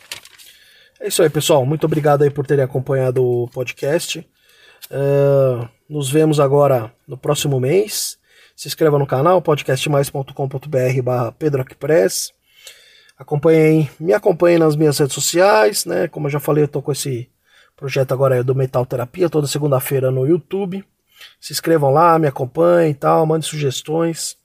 [0.98, 1.64] É isso aí, pessoal.
[1.64, 4.28] Muito obrigado aí por terem acompanhado o podcast.
[4.90, 8.18] Uh, nos vemos agora no próximo mês.
[8.54, 12.32] Se inscreva no canal podcastmais.com.br barra pedroacpress.
[13.18, 16.06] Acompanhem, me acompanhem nas minhas redes sociais, né?
[16.08, 17.30] Como eu já falei, eu tô com esse
[17.74, 20.84] projeto agora do Metal Terapia, toda segunda-feira no YouTube.
[21.40, 24.36] Se inscrevam lá, me acompanhem e tal, mandem sugestões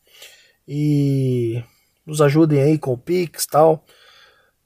[0.68, 1.64] e
[2.06, 3.84] nos ajudem aí com o Pix tal.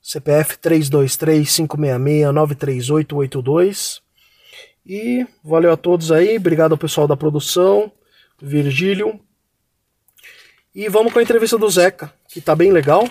[0.01, 4.04] CPF 323 566 93882.
[4.85, 7.91] E valeu a todos aí, obrigado ao pessoal da produção,
[8.39, 9.19] Virgílio.
[10.75, 13.09] E vamos com a entrevista do Zeca, que tá bem legal.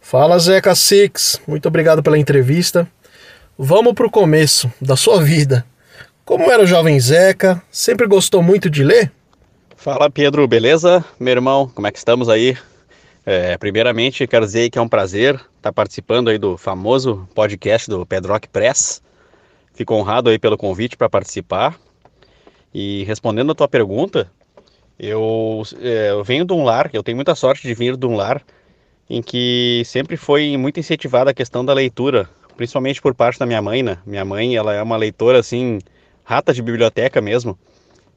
[0.00, 2.86] Fala Zeca Six, muito obrigado pela entrevista.
[3.56, 5.64] Vamos pro começo da sua vida.
[6.24, 7.62] Como era o jovem Zeca?
[7.70, 9.10] Sempre gostou muito de ler?
[9.76, 11.04] Fala Pedro, beleza?
[11.18, 12.56] Meu irmão, como é que estamos aí?
[13.24, 18.04] É, primeiramente, quero dizer que é um prazer estar participando aí do famoso podcast do
[18.04, 19.00] Pedrock Press.
[19.74, 21.78] Fico honrado aí pelo convite para participar.
[22.74, 24.30] E respondendo a tua pergunta,
[24.98, 28.14] eu, é, eu, venho de um lar, eu tenho muita sorte de vir de um
[28.14, 28.42] lar
[29.08, 33.60] em que sempre foi muito incentivada a questão da leitura, principalmente por parte da minha
[33.60, 33.98] mãe, né?
[34.06, 35.78] Minha mãe, ela é uma leitora assim,
[36.24, 37.58] rata de biblioteca mesmo.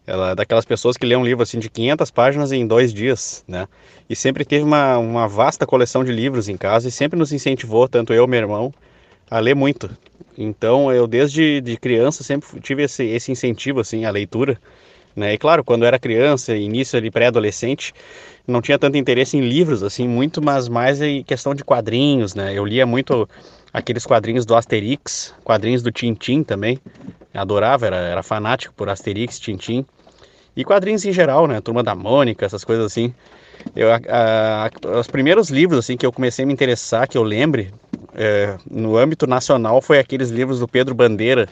[0.08, 3.44] Ela é daquelas pessoas que lê um livro assim de 500 páginas em dois dias,
[3.48, 3.68] né?
[4.10, 7.88] E sempre teve uma, uma vasta coleção de livros em casa e sempre nos incentivou,
[7.88, 8.74] tanto eu meu irmão,
[9.29, 9.89] a ler muito.
[10.38, 14.59] Então eu desde de criança sempre tive esse, esse incentivo assim à leitura,
[15.15, 15.33] né?
[15.33, 17.93] E claro, quando eu era criança, início de pré-adolescente,
[18.47, 22.53] não tinha tanto interesse em livros assim, muito, mas mais em questão de quadrinhos, né?
[22.53, 23.27] Eu lia muito
[23.73, 26.79] aqueles quadrinhos do Asterix, quadrinhos do Tintim também.
[27.33, 29.85] adorava, era, era fanático por Asterix, Tintim.
[30.55, 31.59] E quadrinhos em geral, né?
[31.59, 33.13] Turma da Mônica, essas coisas assim.
[33.75, 37.23] Eu, a, a, os primeiros livros assim que eu comecei a me interessar, que eu
[37.23, 37.73] lembre,
[38.15, 41.49] é, no âmbito nacional foi aqueles livros do Pedro Bandeira,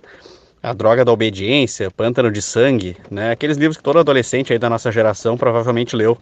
[0.62, 3.32] A Droga da Obediência, Pântano de Sangue, né?
[3.32, 6.18] Aqueles livros que todo adolescente aí da nossa geração provavelmente leu.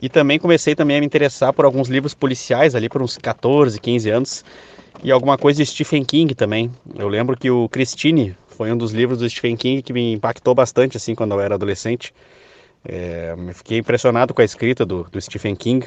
[0.00, 3.78] E também comecei também a me interessar por alguns livros policiais ali por uns 14,
[3.78, 4.44] 15 anos
[5.04, 6.70] e alguma coisa de Stephen King também.
[6.98, 10.54] Eu lembro que o Christine foi um dos livros do Stephen King que me impactou
[10.54, 12.12] bastante assim quando eu era adolescente.
[12.84, 15.86] É, fiquei impressionado com a escrita do, do Stephen King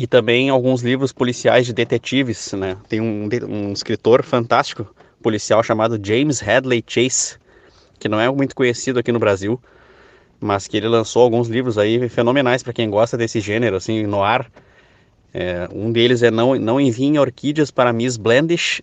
[0.00, 2.74] e também alguns livros policiais de detetives, né?
[2.88, 4.86] Tem um, um escritor fantástico
[5.22, 7.36] policial chamado James Hadley Chase,
[7.98, 9.60] que não é muito conhecido aqui no Brasil,
[10.40, 14.22] mas que ele lançou alguns livros aí fenomenais para quem gosta desse gênero, assim, no
[14.22, 14.50] ar.
[15.34, 18.80] É, um deles é Não, não Enviem Orquídeas para Miss Blandish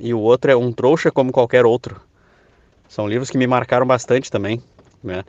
[0.00, 2.00] e o outro é Um Trouxa Como Qualquer Outro.
[2.88, 4.60] São livros que me marcaram bastante também,
[5.00, 5.22] né?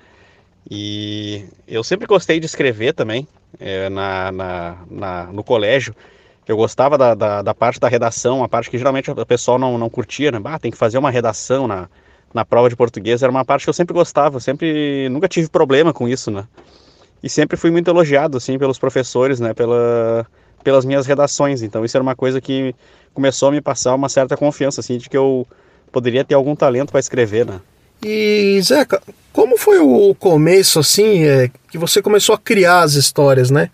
[0.68, 3.28] E eu sempre gostei de escrever também,
[3.60, 5.96] é, na, na, na, no colégio.
[6.48, 9.78] Eu gostava da, da, da, parte da redação, a parte que geralmente o pessoal não,
[9.78, 10.40] não curtia, né?
[10.46, 11.90] Ah, tem que fazer uma redação na,
[12.34, 13.22] na prova de português.
[13.22, 16.46] Era uma parte que eu sempre gostava, sempre nunca tive problema com isso, né?
[17.22, 19.54] E sempre fui muito elogiado, assim, pelos professores, né?
[19.54, 20.26] Pela,
[20.64, 21.62] pelas minhas redações.
[21.62, 22.74] Então isso era uma coisa que
[23.14, 25.46] começou a me passar uma certa confiança, assim, de que eu
[25.92, 27.60] poderia ter algum talento para escrever, né?
[28.04, 29.02] E Zeca,
[29.38, 33.70] como foi o começo assim, é, que você começou a criar as histórias, né?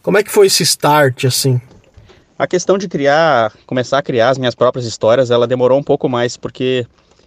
[0.00, 1.60] Como é que foi esse start assim?
[2.38, 6.08] A questão de criar, começar a criar as minhas próprias histórias, ela demorou um pouco
[6.08, 6.86] mais, porque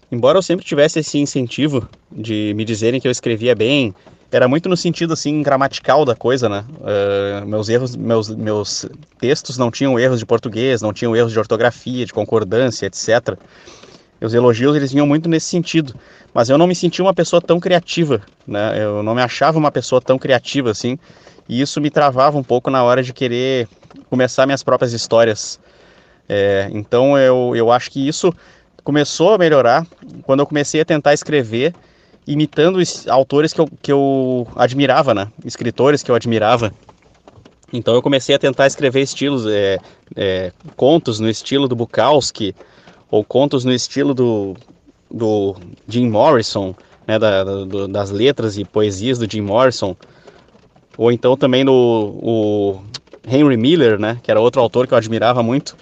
[0.10, 3.94] embora eu sempre tivesse esse incentivo de me dizerem que eu escrevia bem,
[4.32, 6.64] era muito no sentido assim gramatical da coisa, né?
[6.80, 8.86] Uh, meus erros, meus, meus
[9.20, 13.38] textos não tinham erros de português, não tinham erros de ortografia, de concordância, etc.
[14.22, 15.96] Os elogios eles vinham muito nesse sentido,
[16.34, 18.84] mas eu não me sentia uma pessoa tão criativa, né?
[18.84, 21.00] Eu não me achava uma pessoa tão criativa assim,
[21.50, 23.68] e isso me travava um pouco na hora de querer
[24.10, 25.60] começar minhas próprias histórias.
[26.30, 28.34] É, então eu, eu acho que isso
[28.84, 29.86] começou a melhorar
[30.24, 31.74] quando eu comecei a tentar escrever
[32.28, 35.28] imitando autores que eu, que eu admirava, né?
[35.44, 36.72] Escritores que eu admirava.
[37.74, 39.78] Então eu comecei a tentar escrever estilos, é,
[40.16, 42.54] é, contos no estilo do Bukowski,
[43.12, 44.56] ou contos no estilo do,
[45.12, 45.56] do
[45.88, 46.74] Jim Morrison,
[47.06, 49.96] né, da, do, das letras e poesias do Jim Morrison,
[50.98, 52.82] ou então também no o
[53.28, 55.76] Henry Miller, né, que era outro autor que eu admirava muito.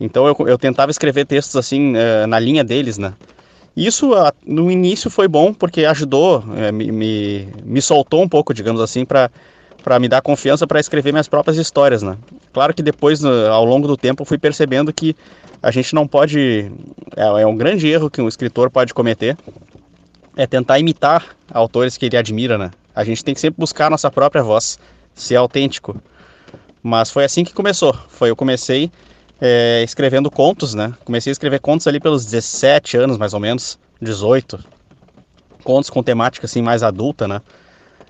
[0.00, 3.12] Então eu, eu tentava escrever textos assim é, na linha deles, né.
[3.76, 4.12] Isso
[4.46, 9.04] no início foi bom porque ajudou, é, me, me, me, soltou um pouco, digamos assim,
[9.04, 9.28] para
[9.84, 12.16] para me dar confiança para escrever minhas próprias histórias, né?
[12.54, 15.14] Claro que depois, ao longo do tempo, fui percebendo que
[15.62, 16.72] a gente não pode,
[17.14, 19.36] é, é um grande erro que um escritor pode cometer,
[20.38, 22.70] é tentar imitar autores que ele admira, né?
[22.94, 24.78] A gente tem que sempre buscar a nossa própria voz,
[25.14, 26.00] ser autêntico.
[26.82, 27.94] Mas foi assim que começou.
[28.08, 28.90] Foi eu comecei
[29.38, 30.94] é, escrevendo contos, né?
[31.04, 34.64] Comecei a escrever contos ali pelos 17 anos, mais ou menos, 18.
[35.62, 37.42] Contos com temática assim mais adulta, né?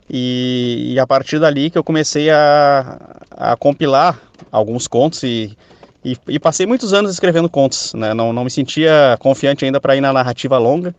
[0.09, 2.99] E, e a partir dali que eu comecei a,
[3.31, 4.21] a compilar
[4.53, 5.57] alguns contos e,
[6.05, 8.13] e, e, passei muitos anos escrevendo contos, né?
[8.13, 10.95] Não, não me sentia confiante ainda para ir na narrativa longa,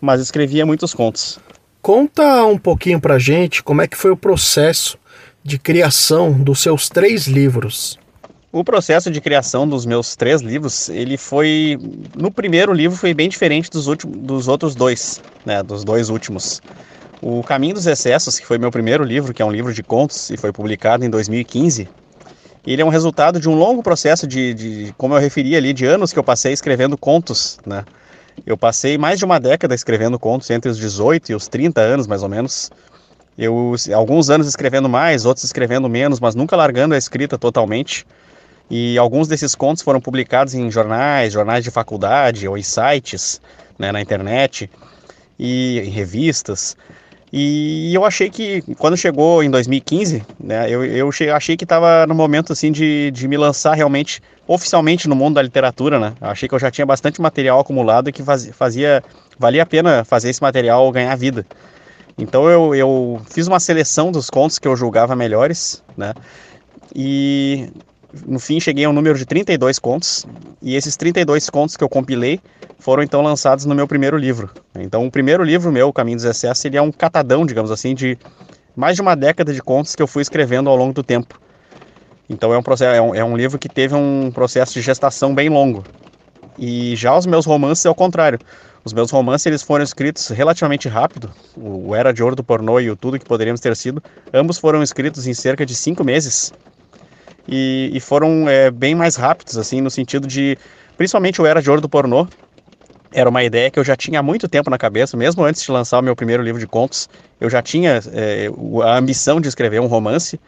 [0.00, 1.38] mas escrevia muitos contos.
[1.82, 4.98] Conta um pouquinho pra gente como é que foi o processo
[5.44, 7.98] de criação dos seus três livros.
[8.50, 11.78] O processo de criação dos meus três livros, ele foi.
[12.16, 15.62] No primeiro livro foi bem diferente dos, últimos, dos outros dois, né?
[15.62, 16.62] Dos dois últimos.
[17.22, 20.30] O Caminho dos Excessos, que foi meu primeiro livro, que é um livro de contos
[20.30, 21.88] e foi publicado em 2015,
[22.66, 25.86] ele é um resultado de um longo processo de, de, como eu referi ali, de
[25.86, 27.84] anos que eu passei escrevendo contos, né?
[28.44, 32.06] Eu passei mais de uma década escrevendo contos, entre os 18 e os 30 anos,
[32.06, 32.70] mais ou menos.
[33.38, 38.06] Eu, alguns anos escrevendo mais, outros escrevendo menos, mas nunca largando a escrita totalmente.
[38.68, 43.40] E alguns desses contos foram publicados em jornais, jornais de faculdade ou em sites,
[43.78, 44.68] né, na internet
[45.38, 46.76] e em revistas.
[47.32, 52.14] E eu achei que quando chegou em 2015, né, eu, eu achei que estava no
[52.14, 56.14] momento assim de, de me lançar realmente oficialmente no mundo da literatura, né?
[56.20, 59.02] Eu achei que eu já tinha bastante material acumulado que fazia, fazia
[59.38, 61.44] valia a pena fazer esse material ganhar vida.
[62.16, 66.14] Então eu, eu fiz uma seleção dos contos que eu julgava melhores, né?
[66.94, 67.68] E
[68.26, 70.24] no fim cheguei a um número de 32 contos,
[70.62, 72.40] e esses 32 contos que eu compilei
[72.78, 74.50] foram então lançados no meu primeiro livro.
[74.78, 78.18] Então o primeiro livro meu, Caminho dos Excessos, é um catadão, digamos assim, de
[78.74, 81.40] mais de uma década de contos que eu fui escrevendo ao longo do tempo.
[82.28, 85.34] Então é um, processo, é um, é um livro que teve um processo de gestação
[85.34, 85.84] bem longo.
[86.58, 88.38] E já os meus romances é o contrário.
[88.84, 91.30] Os meus romances eles foram escritos relativamente rápido.
[91.56, 94.02] O Era de Ouro do Pornô e o Tudo que Poderíamos Ter Sido,
[94.32, 96.52] ambos foram escritos em cerca de cinco meses
[97.48, 100.58] e, e foram é, bem mais rápidos, assim, no sentido de,
[100.96, 102.26] principalmente o Era de Ouro do Pornô,
[103.12, 105.70] era uma ideia que eu já tinha há muito tempo na cabeça, mesmo antes de
[105.70, 107.08] lançar o meu primeiro livro de contos,
[107.40, 108.48] eu já tinha é,
[108.84, 110.38] a ambição de escrever um romance,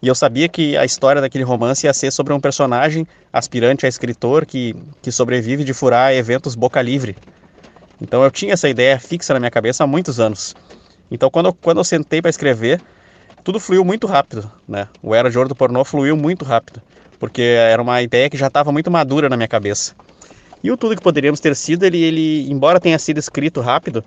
[0.00, 3.88] e eu sabia que a história daquele romance ia ser sobre um personagem aspirante a
[3.88, 7.16] escritor que, que sobrevive de furar eventos boca livre.
[8.00, 10.54] Então eu tinha essa ideia fixa na minha cabeça há muitos anos.
[11.10, 12.80] Então quando eu, quando eu sentei para escrever,
[13.48, 14.88] tudo fluiu muito rápido, né?
[15.02, 16.82] O Era de Ouro do Pornô fluiu muito rápido,
[17.18, 19.94] porque era uma ideia que já estava muito madura na minha cabeça.
[20.62, 24.04] E o Tudo Que Poderíamos Ter Sido, ele, ele embora tenha sido escrito rápido,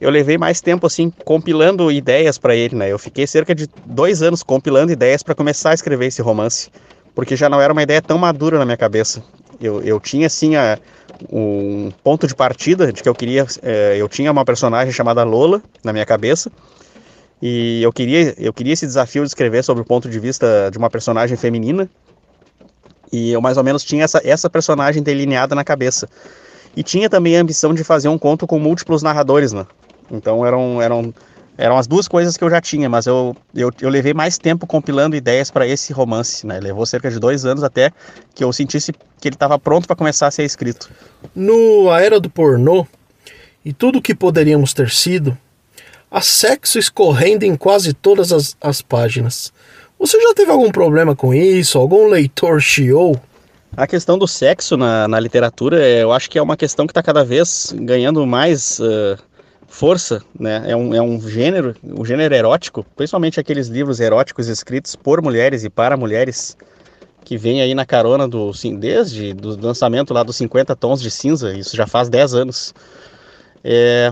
[0.00, 2.88] eu levei mais tempo assim compilando ideias para ele, né?
[2.88, 6.70] Eu fiquei cerca de dois anos compilando ideias para começar a escrever esse romance,
[7.16, 9.24] porque já não era uma ideia tão madura na minha cabeça.
[9.60, 10.78] Eu, eu tinha assim a,
[11.32, 15.60] um ponto de partida de que eu queria, é, eu tinha uma personagem chamada Lola
[15.82, 16.48] na minha cabeça
[17.40, 20.78] e eu queria, eu queria esse desafio de escrever sobre o ponto de vista de
[20.78, 21.88] uma personagem feminina.
[23.12, 26.08] E eu mais ou menos tinha essa, essa personagem delineada na cabeça.
[26.76, 29.66] E tinha também a ambição de fazer um conto com múltiplos narradores, né?
[30.10, 31.14] Então eram, eram,
[31.56, 34.66] eram as duas coisas que eu já tinha, mas eu, eu, eu levei mais tempo
[34.66, 36.60] compilando ideias para esse romance, né?
[36.60, 37.92] Levou cerca de dois anos até
[38.34, 40.90] que eu sentisse que ele estava pronto para começar a ser escrito.
[41.34, 42.86] No A Era do Pornô,
[43.64, 45.36] e tudo o que poderíamos ter sido,
[46.10, 49.52] Há sexo escorrendo em quase todas as, as páginas.
[49.98, 51.78] Você já teve algum problema com isso?
[51.78, 53.20] Algum leitor chiou?
[53.76, 57.02] A questão do sexo na, na literatura, eu acho que é uma questão que está
[57.02, 59.18] cada vez ganhando mais uh,
[59.66, 60.64] força, né?
[60.66, 65.20] É um, é um gênero, o um gênero erótico, principalmente aqueles livros eróticos escritos por
[65.20, 66.56] mulheres e para mulheres,
[67.24, 71.52] que vem aí na carona do desde do lançamento lá dos 50 tons de cinza,
[71.52, 72.74] isso já faz 10 anos.
[73.62, 74.10] É,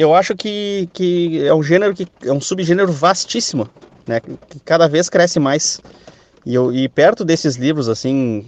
[0.00, 3.68] eu acho que, que é um gênero que é um subgênero vastíssimo,
[4.06, 4.20] né?
[4.20, 5.80] Que cada vez cresce mais.
[6.44, 8.46] E, eu, e perto desses livros assim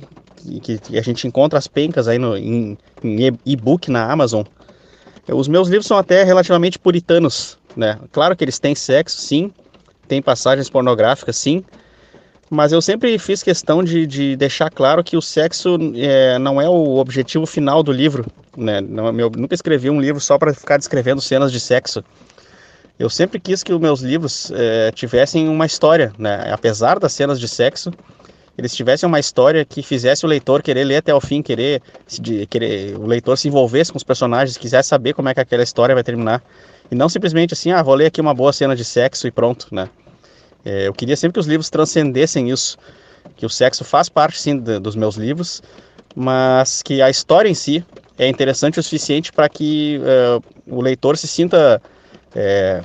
[0.62, 4.44] que, que, a gente encontra as pencas aí no, em, em e-book na Amazon,
[5.28, 7.98] os meus livros são até relativamente puritanos, né?
[8.12, 9.52] Claro que eles têm sexo, sim,
[10.06, 11.64] tem passagens pornográficas, sim,
[12.50, 16.68] mas eu sempre fiz questão de, de deixar claro que o sexo é, não é
[16.68, 18.26] o objetivo final do livro.
[18.56, 18.80] Né?
[18.80, 22.02] Não, eu nunca escrevi um livro só para ficar descrevendo cenas de sexo.
[22.98, 26.50] Eu sempre quis que os meus livros é, tivessem uma história, né?
[26.52, 27.92] apesar das cenas de sexo,
[28.56, 31.80] eles tivessem uma história que fizesse o leitor querer ler até o fim, querer,
[32.20, 35.62] de, querer o leitor se envolvesse com os personagens, quisesse saber como é que aquela
[35.62, 36.42] história vai terminar.
[36.90, 39.68] E não simplesmente assim, ah, vou ler aqui uma boa cena de sexo e pronto,
[39.70, 39.88] né?
[40.64, 42.76] É, eu queria sempre que os livros transcendessem isso,
[43.36, 45.62] que o sexo faz parte sim de, dos meus livros,
[46.14, 47.84] mas que a história em si
[48.18, 51.80] é interessante o suficiente para que uh, o leitor se sinta
[52.34, 52.82] é,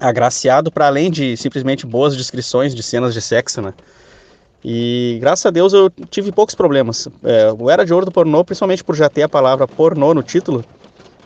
[0.00, 3.74] agraciado para além de simplesmente boas descrições de cenas de sexo, né?
[4.64, 7.06] E graças a Deus eu tive poucos problemas.
[7.22, 10.22] É, o Era de Ouro do Pornô, principalmente por já ter a palavra pornô no
[10.22, 10.64] título,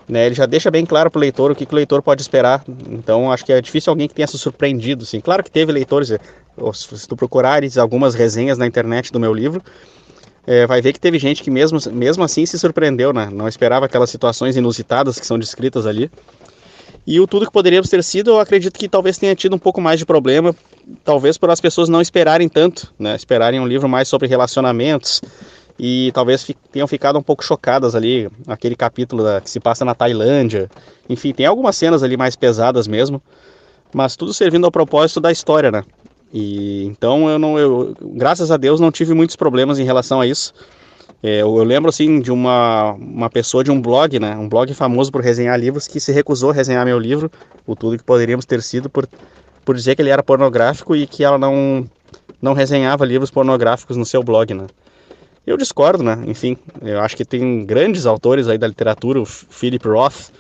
[0.08, 2.22] né, ele já deixa bem claro para o leitor o que, que, o leitor pode
[2.22, 2.64] esperar.
[2.90, 5.04] Então, acho que é difícil alguém que tenha se surpreendido.
[5.04, 5.20] Assim.
[5.20, 6.18] Claro que teve leitores, é,
[6.72, 9.62] se tu procurares algumas resenhas na internet do meu livro,
[10.46, 13.28] é, vai ver que teve gente que mesmo, mesmo assim se surpreendeu, né?
[13.32, 16.10] não esperava aquelas situações inusitadas que são descritas ali.
[17.06, 19.80] E o tudo que poderíamos ter sido, eu acredito que talvez tenha tido um pouco
[19.80, 20.54] mais de problema,
[21.04, 23.16] talvez por as pessoas não esperarem tanto, né?
[23.16, 25.20] esperarem um livro mais sobre relacionamentos,
[25.84, 29.96] e talvez tenham ficado um pouco chocadas ali, aquele capítulo da, que se passa na
[29.96, 30.70] Tailândia.
[31.08, 33.20] Enfim, tem algumas cenas ali mais pesadas mesmo,
[33.92, 35.82] mas tudo servindo ao propósito da história, né?
[36.32, 40.26] E então eu não, eu, graças a Deus, não tive muitos problemas em relação a
[40.26, 40.54] isso.
[41.20, 44.36] É, eu, eu, lembro assim de uma, uma pessoa de um blog, né?
[44.36, 47.28] Um blog famoso por resenhar livros que se recusou a resenhar meu livro,
[47.66, 49.08] o tudo que poderíamos ter sido por,
[49.64, 51.84] por dizer que ele era pornográfico e que ela não
[52.40, 54.66] não resenhava livros pornográficos no seu blog, né?
[55.46, 56.22] Eu discordo, né?
[56.26, 60.30] Enfim, eu acho que tem grandes autores aí da literatura, o Philip Roth,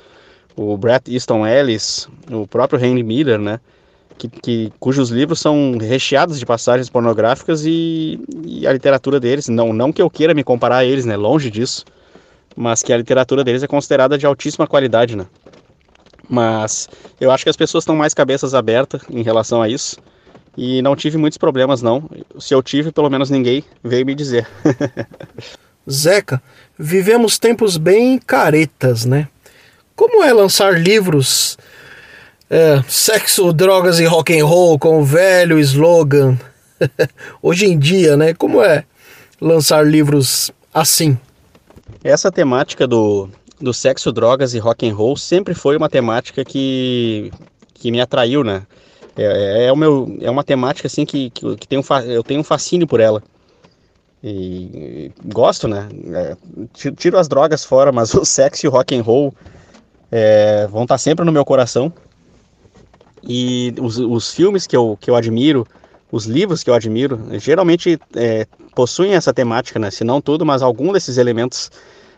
[0.54, 3.58] o Bret Easton Ellis, o próprio Henry Miller, né?
[4.16, 9.72] Que, que, cujos livros são recheados de passagens pornográficas e, e, a literatura deles, não,
[9.72, 11.16] não que eu queira me comparar a eles, né?
[11.16, 11.84] Longe disso,
[12.54, 15.26] mas que a literatura deles é considerada de altíssima qualidade, né?
[16.28, 16.88] Mas
[17.20, 19.96] eu acho que as pessoas estão mais cabeças abertas em relação a isso
[20.56, 22.08] e não tive muitos problemas não.
[22.38, 24.46] Se eu tive, pelo menos ninguém veio me dizer.
[25.90, 26.42] Zeca,
[26.78, 29.28] vivemos tempos bem caretas, né?
[29.96, 31.58] Como é lançar livros
[32.48, 36.38] é, sexo, drogas e rock and roll com o velho slogan?
[37.42, 38.34] Hoje em dia, né?
[38.34, 38.84] Como é
[39.40, 41.18] lançar livros assim?
[42.04, 43.28] Essa temática do,
[43.60, 47.32] do sexo, drogas e rock and roll sempre foi uma temática que,
[47.74, 48.62] que me atraiu, né?
[49.16, 52.22] É, é, é, o meu, é uma temática assim que, que, que tem um, eu
[52.22, 53.22] tenho um fascínio por ela.
[54.22, 55.88] E, e gosto, né?
[56.14, 56.36] É,
[56.96, 59.34] tiro as drogas fora, mas o sexo e o rock and roll
[60.10, 61.92] é, vão estar sempre no meu coração.
[63.22, 65.66] E os, os filmes que eu, que eu admiro,
[66.10, 69.90] os livros que eu admiro, geralmente é, possuem essa temática, né?
[69.90, 71.70] Se não tudo, mas algum desses elementos.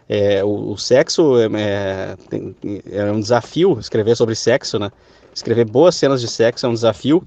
[0.06, 2.14] É, o, o, sexo é,
[2.92, 4.92] é, um desafio escrever sobre sexo, né?
[5.34, 7.26] Escrever boas cenas de sexo é um desafio.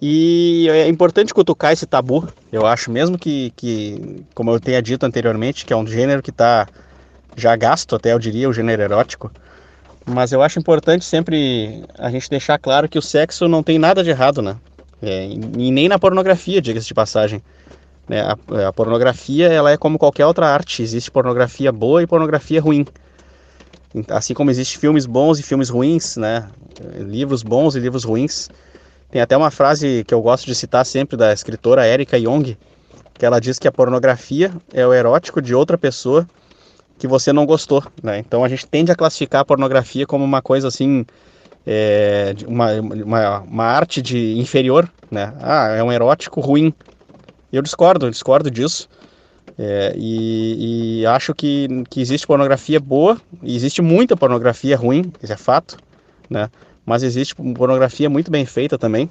[0.00, 5.04] E é importante cutucar esse tabu, eu acho, mesmo que, que como eu tenha dito
[5.06, 6.66] anteriormente, que é um gênero que está
[7.34, 9.30] já gasto, até eu diria, o gênero erótico.
[10.04, 14.04] Mas eu acho importante sempre a gente deixar claro que o sexo não tem nada
[14.04, 14.56] de errado, né?
[15.02, 17.42] É, e nem na pornografia, diga-se de passagem.
[18.08, 22.60] É, a, a, pornografia ela é como qualquer outra arte, existe pornografia boa e pornografia
[22.60, 22.86] ruim.
[24.08, 26.48] Assim como existem filmes bons e filmes ruins, né?
[26.98, 28.48] livros bons e livros ruins.
[29.10, 32.56] Tem até uma frase que eu gosto de citar sempre da escritora Erika Jong,
[33.14, 36.26] que ela diz que a pornografia é o erótico de outra pessoa
[36.98, 38.18] que você não gostou, né?
[38.18, 41.04] Então a gente tende a classificar a pornografia como uma coisa assim,
[41.66, 45.32] é, uma, uma, uma, arte de inferior, né?
[45.40, 46.72] Ah, é um erótico ruim.
[47.52, 48.88] Eu discordo, eu discordo disso.
[49.58, 55.36] É, e, e, acho que, que existe pornografia boa, existe muita pornografia ruim, isso é
[55.36, 55.78] fato,
[56.28, 56.50] né?
[56.84, 59.10] Mas existe pornografia muito bem feita também.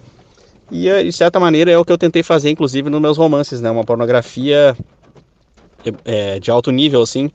[0.71, 3.69] E de certa maneira é o que eu tentei fazer, inclusive, nos meus romances, né?
[3.69, 4.77] Uma pornografia
[6.03, 7.31] é, de alto nível, assim,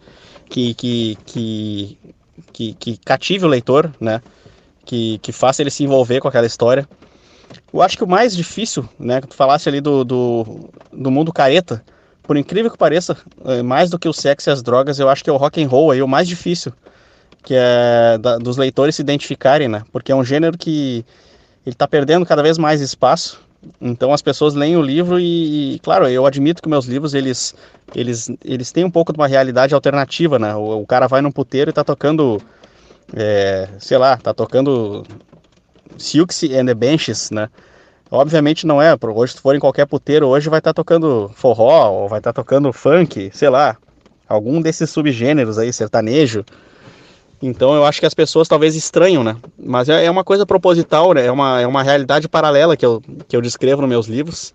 [0.49, 1.99] que, que, que,
[2.53, 4.23] que, que cative o leitor, né?
[4.85, 6.89] Que, que faça ele se envolver com aquela história.
[7.73, 9.21] Eu acho que o mais difícil, né?
[9.21, 11.85] Que tu falasse ali do, do, do mundo careta,
[12.31, 15.25] por incrível que pareça, é, mais do que o sexo e as drogas, eu acho
[15.25, 16.73] que é o rock and roll aí o mais difícil,
[17.43, 19.83] que é da, dos leitores se identificarem, né?
[19.91, 21.05] Porque é um gênero que
[21.67, 23.41] ele está perdendo cada vez mais espaço.
[23.81, 27.53] Então as pessoas leem o livro e, e, claro, eu admito que meus livros eles
[27.97, 30.55] eles eles têm um pouco de uma realidade alternativa, né?
[30.55, 32.41] O, o cara vai num puteiro e está tocando,
[33.13, 35.05] é, sei lá, está tocando
[35.99, 37.49] Silks and the Benches, né?
[38.11, 41.91] Obviamente não é, hoje se for em qualquer puteiro, hoje vai estar tá tocando forró,
[41.91, 43.77] ou vai estar tá tocando funk, sei lá,
[44.29, 46.45] algum desses subgêneros aí, sertanejo.
[47.43, 49.37] Então eu acho que as pessoas talvez estranham, né?
[49.59, 51.25] Mas é, é uma coisa proposital, né?
[51.25, 54.53] É uma, é uma realidade paralela que eu, que eu descrevo nos meus livros.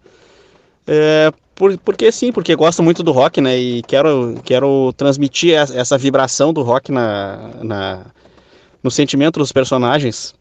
[0.85, 3.57] É, por, porque sim, porque gosto muito do rock, né?
[3.57, 8.05] E quero, quero transmitir essa vibração do rock na, na,
[8.83, 10.35] no sentimento dos personagens.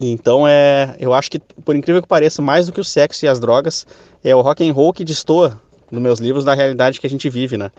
[0.00, 3.28] Então é, eu acho que por incrível que pareça, mais do que o sexo e
[3.28, 3.86] as drogas,
[4.22, 7.28] é o rock and roll que destoa nos meus livros da realidade que a gente
[7.30, 7.70] vive, né?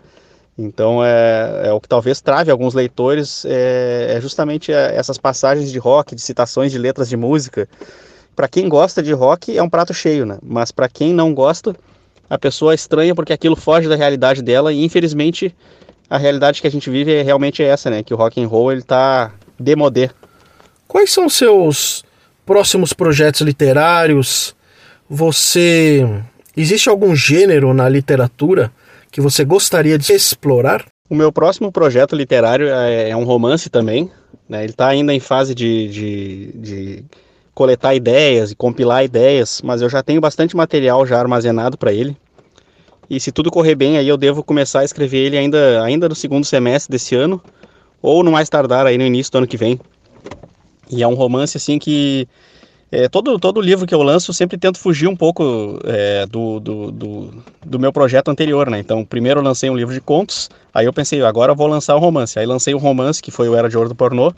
[0.58, 5.70] Então é, é o que talvez trave alguns leitores é, é justamente é, essas passagens
[5.70, 7.68] de rock, de citações de letras de música.
[8.34, 10.38] Para quem gosta de rock é um prato cheio, né?
[10.42, 11.76] Mas para quem não gosta,
[12.28, 15.54] a pessoa estranha porque aquilo foge da realidade dela e infelizmente
[16.10, 18.02] a realidade que a gente vive é realmente essa, né?
[18.02, 20.10] Que o rock and roll ele tá demodé.
[20.88, 22.02] Quais são seus
[22.48, 24.56] próximos projetos literários?
[25.06, 26.02] Você
[26.56, 28.72] existe algum gênero na literatura
[29.12, 30.86] que você gostaria de explorar?
[31.10, 34.10] O meu próximo projeto literário é, é um romance também.
[34.48, 34.62] Né?
[34.62, 37.04] Ele está ainda em fase de, de, de,
[37.54, 42.16] coletar ideias e compilar ideias, mas eu já tenho bastante material já armazenado para ele.
[43.10, 46.14] E se tudo correr bem, aí eu devo começar a escrever ele ainda, ainda no
[46.14, 47.42] segundo semestre desse ano,
[48.00, 49.78] ou no mais tardar aí no início do ano que vem.
[50.90, 52.28] E é um romance assim que
[52.90, 56.58] é, todo, todo livro que eu lanço eu sempre tento fugir um pouco é, do,
[56.58, 57.34] do, do,
[57.64, 58.78] do, meu projeto anterior, né?
[58.78, 61.94] Então, primeiro eu lancei um livro de contos, aí eu pensei, agora eu vou lançar
[61.96, 62.38] um romance.
[62.38, 64.32] Aí lancei um romance, que foi o Era de Ouro do Pornô.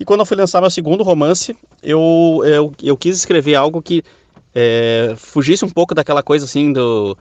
[0.00, 4.02] E quando eu fui lançar meu segundo romance, eu, eu, eu quis escrever algo que
[4.54, 7.16] é, fugisse um pouco daquela coisa assim do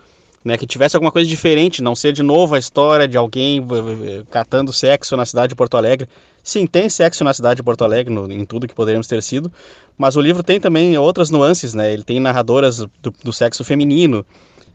[0.48, 3.62] né, que tivesse alguma coisa diferente, não ser de novo a história de alguém
[4.32, 6.08] catando sexo na cidade de Porto Alegre.
[6.42, 9.52] Sim, tem sexo na cidade de Porto Alegre, no, em tudo que poderíamos ter sido,
[9.98, 11.92] mas o livro tem também outras nuances, né?
[11.92, 14.26] Ele tem narradoras do, do sexo feminino,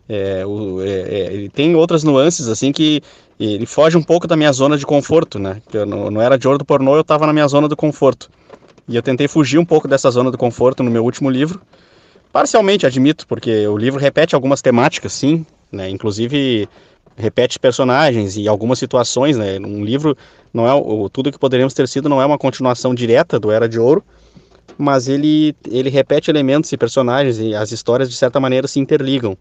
[0.06, 3.00] é, o, é ele tem outras nuances, assim, que
[3.40, 5.62] ele foge um pouco da minha zona de conforto, né?
[5.72, 8.28] Eu não, não era de ouro do pornô, eu estava na minha zona do conforto.
[8.86, 11.62] E eu tentei fugir um pouco dessa zona do conforto no meu último livro,
[12.32, 15.88] Parcialmente, admito, porque o livro repete algumas temáticas, sim, né?
[15.88, 16.68] Inclusive
[17.16, 19.58] repete personagens e algumas situações, né?
[19.58, 20.16] Um livro
[20.52, 23.68] não é o, tudo que poderíamos ter sido não é uma continuação direta do Era
[23.68, 24.04] de Ouro,
[24.78, 29.36] mas ele ele repete elementos e personagens e as histórias de certa maneira se interligam.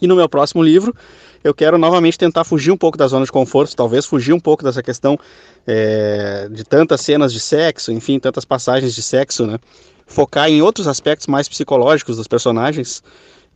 [0.00, 0.94] E no meu próximo livro
[1.42, 4.64] eu quero novamente tentar fugir um pouco da zona de conforto, talvez fugir um pouco
[4.64, 5.18] dessa questão
[5.66, 9.58] é, de tantas cenas de sexo, enfim, tantas passagens de sexo, né?
[10.06, 13.02] focar em outros aspectos mais psicológicos dos personagens.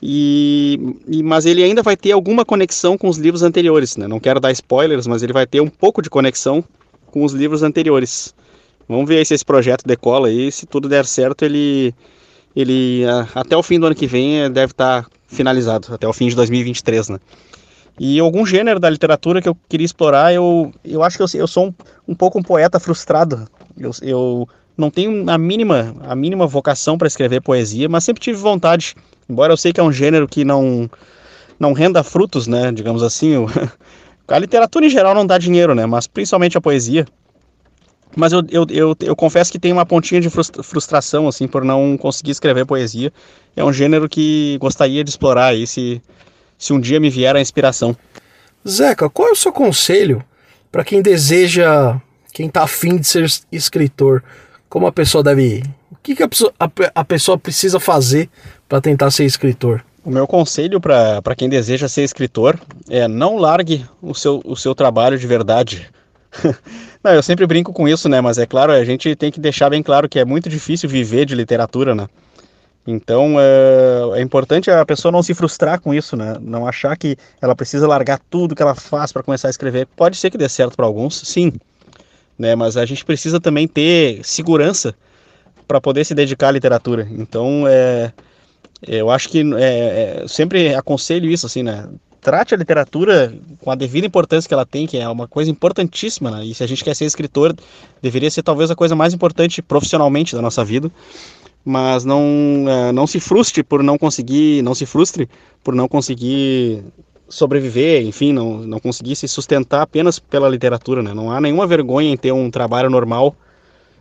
[0.01, 4.07] E, e, mas ele ainda vai ter alguma conexão com os livros anteriores, né?
[4.07, 6.64] Não quero dar spoilers, mas ele vai ter um pouco de conexão
[7.07, 8.34] com os livros anteriores.
[8.88, 11.94] Vamos ver se esse projeto decola aí, se tudo der certo, ele
[12.55, 13.03] ele
[13.34, 16.34] até o fim do ano que vem eh, deve estar finalizado, até o fim de
[16.34, 17.18] 2023, né?
[18.01, 21.46] E algum gênero da literatura que eu queria explorar, eu, eu acho que eu, eu
[21.49, 21.74] sou um,
[22.09, 23.49] um pouco um poeta frustrado.
[23.76, 28.38] Eu, eu não tenho a mínima, a mínima vocação para escrever poesia, mas sempre tive
[28.38, 28.94] vontade.
[29.29, 30.91] Embora eu sei que é um gênero que não
[31.59, 33.35] não renda frutos, né, digamos assim.
[34.29, 37.07] A literatura em geral não dá dinheiro, né, mas principalmente a poesia.
[38.14, 41.97] Mas eu, eu, eu, eu confesso que tem uma pontinha de frustração, assim, por não
[41.97, 43.11] conseguir escrever poesia.
[43.57, 46.03] É um gênero que gostaria de explorar aí se,
[46.59, 47.97] se um dia me vier a inspiração.
[48.68, 50.22] Zeca, qual é o seu conselho
[50.70, 51.99] para quem deseja,
[52.35, 54.22] quem está afim de ser escritor?
[54.68, 55.62] como a pessoa deve.
[56.09, 58.30] Que, que a, pessoa, a, a pessoa precisa fazer
[58.66, 59.84] para tentar ser escritor?
[60.02, 64.74] O meu conselho para quem deseja ser escritor é não largue o seu, o seu
[64.74, 65.86] trabalho de verdade.
[67.04, 68.22] não, eu sempre brinco com isso, né?
[68.22, 71.26] Mas é claro, a gente tem que deixar bem claro que é muito difícil viver
[71.26, 72.06] de literatura, né?
[72.86, 76.38] Então é, é importante a pessoa não se frustrar com isso, né?
[76.40, 79.86] Não achar que ela precisa largar tudo que ela faz para começar a escrever.
[79.94, 81.52] Pode ser que dê certo para alguns, sim
[82.38, 82.54] né?
[82.54, 84.94] Mas a gente precisa também ter segurança
[85.68, 87.06] para poder se dedicar à literatura.
[87.10, 88.12] Então, é,
[88.86, 91.86] eu acho que é, é, sempre aconselho isso, assim, né?
[92.20, 96.30] trate a literatura com a devida importância que ela tem, que é uma coisa importantíssima,
[96.30, 96.44] né?
[96.44, 97.54] E se a gente quer ser escritor,
[98.02, 100.90] deveria ser talvez a coisa mais importante profissionalmente da nossa vida.
[101.64, 105.28] Mas não, é, não se frustre por não conseguir, não se frustre
[105.62, 106.82] por não conseguir
[107.28, 111.12] sobreviver, enfim, não, não conseguir se sustentar apenas pela literatura, né?
[111.14, 113.36] Não há nenhuma vergonha em ter um trabalho normal,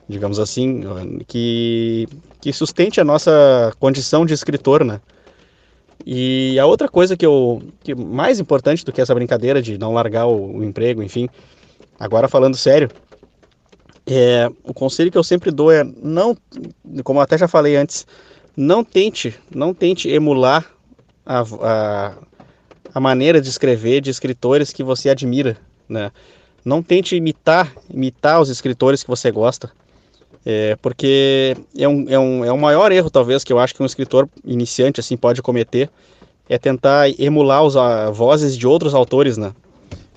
[0.08, 0.82] digamos assim,
[1.28, 2.08] que,
[2.40, 5.02] que sustente a nossa condição de escritor, né?
[6.06, 9.94] E a outra coisa que eu que mais importante do que essa brincadeira de não
[9.94, 11.28] largar o, o emprego, enfim,
[12.00, 12.90] agora falando sério,
[14.06, 16.38] é, o conselho que eu sempre dou é não,
[17.04, 18.08] como eu até já falei antes,
[18.56, 20.66] não tente, não tente emular
[21.26, 22.14] a, a,
[22.94, 25.58] a maneira de escrever de escritores que você admira,
[25.90, 26.12] né?
[26.64, 29.72] Não tente imitar, imitar os escritores que você gosta,
[30.46, 33.84] é, porque é um, é, um, é um maior erro, talvez, que eu acho que
[33.84, 35.90] um escritor iniciante assim pode cometer,
[36.48, 39.54] é tentar emular os, a, vozes de outros autores, né?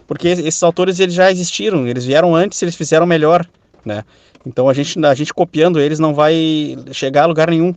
[0.06, 3.44] Porque esses autores eles já existiram, eles vieram antes, eles fizeram melhor,
[3.84, 4.04] né?
[4.46, 7.74] Então a gente, a gente copiando eles não vai chegar a lugar nenhum.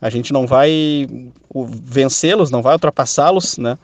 [0.00, 1.06] A gente não vai
[1.84, 3.76] vencê-los, não vai ultrapassá-los, né?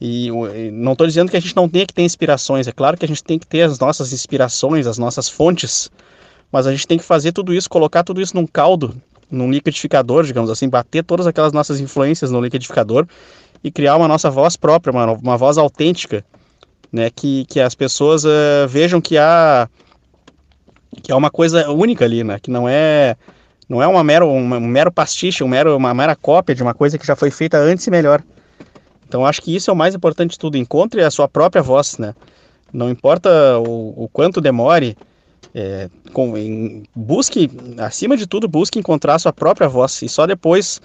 [0.00, 0.30] E
[0.72, 3.08] não estou dizendo que a gente não tenha que ter inspirações, é claro que a
[3.08, 5.90] gente tem que ter as nossas inspirações, as nossas fontes,
[6.52, 8.94] mas a gente tem que fazer tudo isso, colocar tudo isso num caldo,
[9.30, 13.06] num liquidificador, digamos assim, bater todas aquelas nossas influências no liquidificador
[13.62, 16.24] e criar uma nossa voz própria, uma, uma voz autêntica,
[16.92, 17.10] né?
[17.10, 19.68] Que, que as pessoas uh, vejam que há
[21.02, 22.38] que é uma coisa única ali, né?
[22.40, 23.16] Que não é
[23.68, 26.98] não é uma mero, um, mero pastiche, um mero, uma mera cópia de uma coisa
[26.98, 28.20] que já foi feita antes e melhor.
[29.06, 30.56] Então acho que isso é o mais importante de tudo.
[30.56, 32.14] Encontre a sua própria voz, né?
[32.72, 33.30] Não importa
[33.60, 34.96] o, o quanto demore,
[35.54, 40.80] é, com, em, busque, acima de tudo, busque encontrar sua própria voz e só depois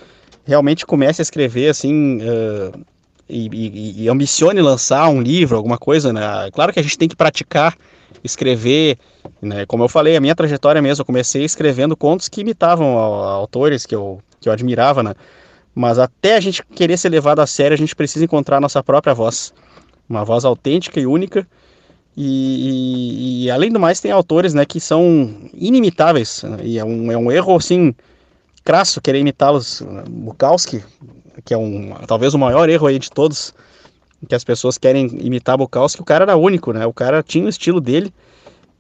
[0.46, 2.86] realmente comece a escrever assim uh,
[3.28, 6.14] e, e, e, ambicione lançar um livro, alguma coisa.
[6.14, 6.22] Né?
[6.54, 7.76] Claro que a gente tem que praticar,
[8.24, 8.98] escrever.
[9.42, 9.66] Né?
[9.66, 13.96] Como eu falei, a minha trajetória mesmo, eu comecei escrevendo contos que imitavam autores que
[13.96, 15.14] eu, que eu admirava, né?
[15.74, 18.82] Mas até a gente querer ser levado a sério, a gente precisa encontrar a nossa
[18.82, 19.54] própria voz.
[20.08, 21.46] Uma voz autêntica e única.
[22.18, 26.44] E, e, e além do mais, tem autores né, que são inimitáveis.
[26.44, 26.58] Né?
[26.64, 27.94] E é um, é um erro, assim,
[28.64, 29.84] crasso querer imitá-los.
[30.10, 30.84] Bukowski,
[31.44, 33.54] que é um, talvez o maior erro aí de todos,
[34.28, 36.86] que as pessoas querem imitar Bukowski, o cara era único, né?
[36.86, 38.14] O cara tinha o estilo dele.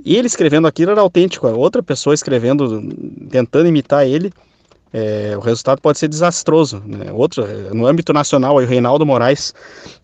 [0.03, 1.47] E ele escrevendo aquilo era autêntico.
[1.47, 2.81] Outra pessoa escrevendo,
[3.29, 4.31] tentando imitar ele,
[4.97, 6.81] é, o resultado pode ser desastroso.
[6.85, 7.11] Né?
[7.11, 9.53] Outro, no âmbito nacional, o Reinaldo Moraes,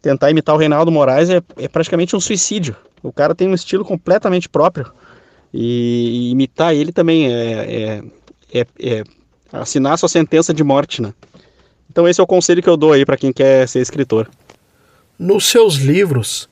[0.01, 2.75] tentar imitar o Reinaldo Moraes é, é, praticamente um suicídio.
[3.01, 4.91] O cara tem um estilo completamente próprio
[5.53, 8.03] e, e imitar ele também é,
[8.51, 9.03] é, é, é
[9.53, 11.13] assinar sua sentença de morte, né?
[11.89, 14.29] Então esse é o conselho que eu dou aí para quem quer ser escritor.
[15.17, 16.49] Nos seus livros,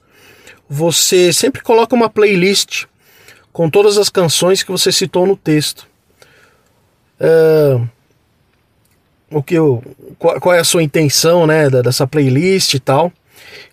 [0.69, 2.85] você sempre coloca uma playlist
[3.51, 5.85] com todas as canções que você citou no texto.
[7.19, 7.87] Uh,
[9.32, 9.84] o que eu,
[10.17, 13.11] qual, qual, é a sua intenção, né, dessa playlist e tal.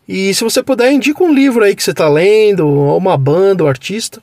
[0.09, 3.64] E se você puder, indica um livro aí que você está lendo, ou uma banda,
[3.64, 4.22] ou artista.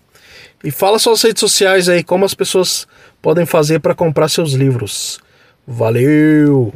[0.63, 2.87] E fala suas redes sociais aí, como as pessoas
[3.21, 5.19] podem fazer para comprar seus livros.
[5.67, 6.73] Valeu!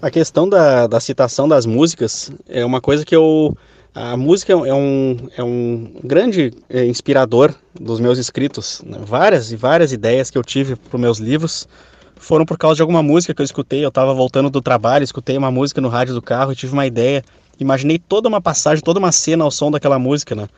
[0.00, 3.56] A questão da, da citação das músicas é uma coisa que eu.
[3.94, 8.80] A música é um, é um grande é, inspirador dos meus escritos.
[8.86, 8.96] Né?
[9.00, 11.66] Várias e várias ideias que eu tive para os meus livros
[12.18, 13.84] foram por causa de alguma música que eu escutei.
[13.84, 16.86] Eu estava voltando do trabalho, escutei uma música no rádio do carro e tive uma
[16.86, 17.24] ideia.
[17.58, 20.48] Imaginei toda uma passagem, toda uma cena ao som daquela música, né?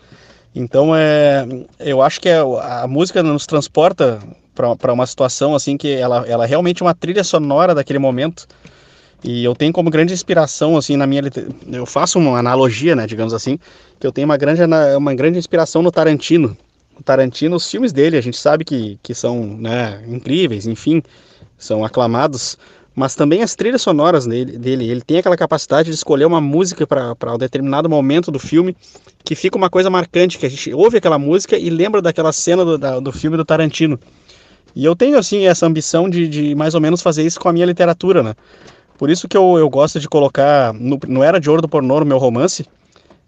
[0.54, 1.46] Então, é,
[1.78, 4.18] eu acho que é, a música nos transporta
[4.54, 8.46] para uma situação assim que ela, ela é realmente uma trilha sonora daquele momento.
[9.22, 11.22] E eu tenho como grande inspiração, assim, na minha.
[11.70, 13.58] Eu faço uma analogia, né, digamos assim,
[13.98, 14.62] que eu tenho uma grande,
[14.96, 16.56] uma grande inspiração no Tarantino.
[16.98, 21.02] O Tarantino, os filmes dele, a gente sabe que, que são né, incríveis, enfim,
[21.60, 22.58] são aclamados,
[22.94, 24.90] mas também as trilhas sonoras dele, dele.
[24.90, 28.76] Ele tem aquela capacidade de escolher uma música para um determinado momento do filme
[29.22, 32.64] que fica uma coisa marcante, que a gente ouve aquela música e lembra daquela cena
[32.64, 34.00] do, da, do filme do Tarantino.
[34.74, 37.52] E eu tenho, assim, essa ambição de, de mais ou menos fazer isso com a
[37.52, 38.34] minha literatura, né?
[38.98, 42.00] Por isso que eu, eu gosto de colocar, no, no Era de Ouro do Pornô,
[42.00, 42.66] no meu romance,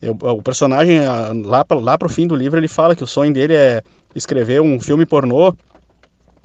[0.02, 1.00] eu, o personagem,
[1.44, 3.82] lá, lá pro fim do livro, ele fala que o sonho dele é
[4.16, 5.54] escrever um filme pornô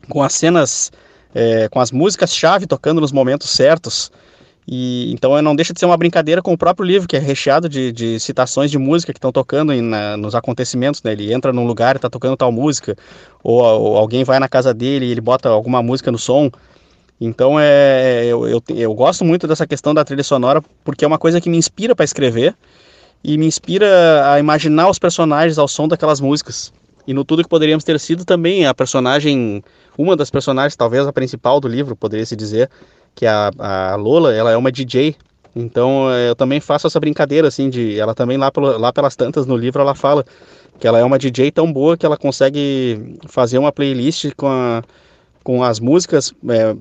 [0.08, 0.92] com as cenas,
[1.38, 4.12] é, com as músicas-chave tocando nos momentos certos,
[4.68, 7.70] e então não deixa de ser uma brincadeira com o próprio livro, que é recheado
[7.70, 11.02] de, de citações de música que estão tocando em, na, nos acontecimentos.
[11.04, 11.14] Né?
[11.14, 12.98] Ele entra num lugar e está tocando tal música,
[13.42, 16.52] ou, ou, alguém vai na casa dele e ele bota alguma música no som.
[17.22, 21.18] Então é, eu, eu, eu gosto muito dessa questão da trilha sonora, porque é uma
[21.18, 22.54] coisa que me inspira para escrever.
[23.24, 26.74] e me inspira a imaginar os personagens ao som daquelas músicas.
[27.08, 29.64] E no Tudo que Poderíamos Ter Sido também a personagem,
[29.98, 32.70] uma das personagens, talvez a principal do livro, poderia se dizer,
[33.16, 35.16] que é a, a Lola, ela é uma DJ.
[35.56, 38.00] Então eu também faço essa brincadeira, assim, de.
[38.00, 40.24] Ela também lá, pelo, lá pelas tantas no livro ela fala
[40.80, 44.84] que ela é uma DJ tão boa que ela consegue fazer uma playlist com, a,
[45.44, 46.76] com as músicas é,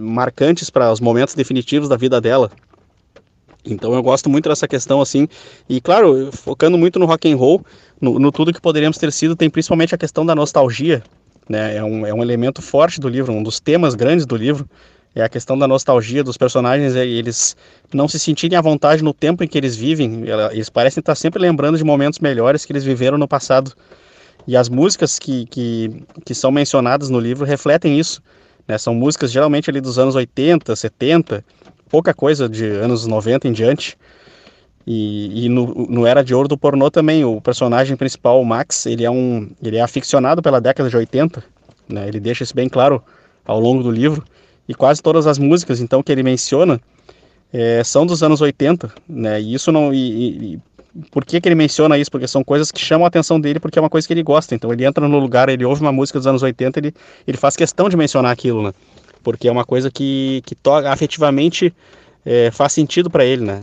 [0.00, 2.50] marcantes para os momentos definitivos da vida dela.
[3.64, 5.28] Então eu gosto muito dessa questão assim,
[5.68, 7.62] e claro, focando muito no rock and roll,
[8.00, 11.02] no, no, tudo que poderíamos ter sido, tem principalmente a questão da nostalgia,
[11.48, 11.76] né?
[11.76, 14.68] É um, é um elemento forte do livro, um dos temas grandes do livro,
[15.14, 17.56] é a questão da nostalgia dos personagens, é, eles
[17.92, 21.40] não se sentirem à vontade no tempo em que eles vivem, eles parecem estar sempre
[21.40, 23.72] lembrando de momentos melhores que eles viveram no passado.
[24.46, 28.22] E as músicas que, que, que são mencionadas no livro refletem isso.
[28.66, 28.78] Né?
[28.78, 31.44] São músicas geralmente ali dos anos 80, 70,
[31.88, 33.98] pouca coisa de anos 90 em diante.
[34.90, 38.86] E, e no, no, Era de Ouro do pornô também, o personagem principal, o Max,
[38.86, 41.44] ele é um ele é aficionado pela década de 80,
[41.88, 42.08] né?
[42.08, 43.02] Ele deixa isso bem claro
[43.44, 44.24] ao longo do livro.
[44.66, 46.80] E quase todas as músicas, então, que ele menciona
[47.52, 49.40] é, são dos anos 80, né?
[49.40, 49.92] E isso não...
[49.92, 50.58] E, e,
[51.10, 52.10] por que, que ele menciona isso?
[52.10, 54.54] Porque são coisas que chamam a atenção dele, porque é uma coisa que ele gosta.
[54.54, 56.94] Então ele entra no lugar, ele ouve uma música dos anos 80, ele,
[57.26, 58.72] ele faz questão de mencionar aquilo, né?
[59.22, 61.74] porque é uma coisa que, que toca afetivamente
[62.24, 63.62] é, faz sentido para ele, né?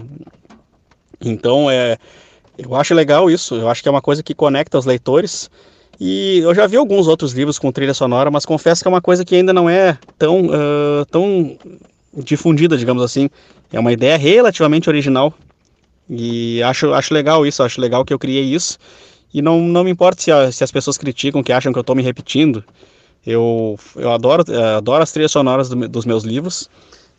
[1.22, 1.97] Então, é,
[2.57, 5.49] eu acho legal isso, eu acho que é uma coisa que conecta os leitores.
[5.99, 9.01] E eu já vi alguns outros livros com trilha sonora, mas confesso que é uma
[9.01, 11.57] coisa que ainda não é tão, uh, tão
[12.13, 13.30] difundida, digamos assim.
[13.72, 15.34] É uma ideia relativamente original.
[16.09, 18.78] E acho, acho legal isso, acho legal que eu criei isso.
[19.34, 21.82] E não, não me importa se, a, se as pessoas criticam, que acham que eu
[21.82, 22.63] estou me repetindo.
[23.26, 24.43] Eu, eu adoro,
[24.78, 26.70] adoro as trilhas sonoras do, dos meus livros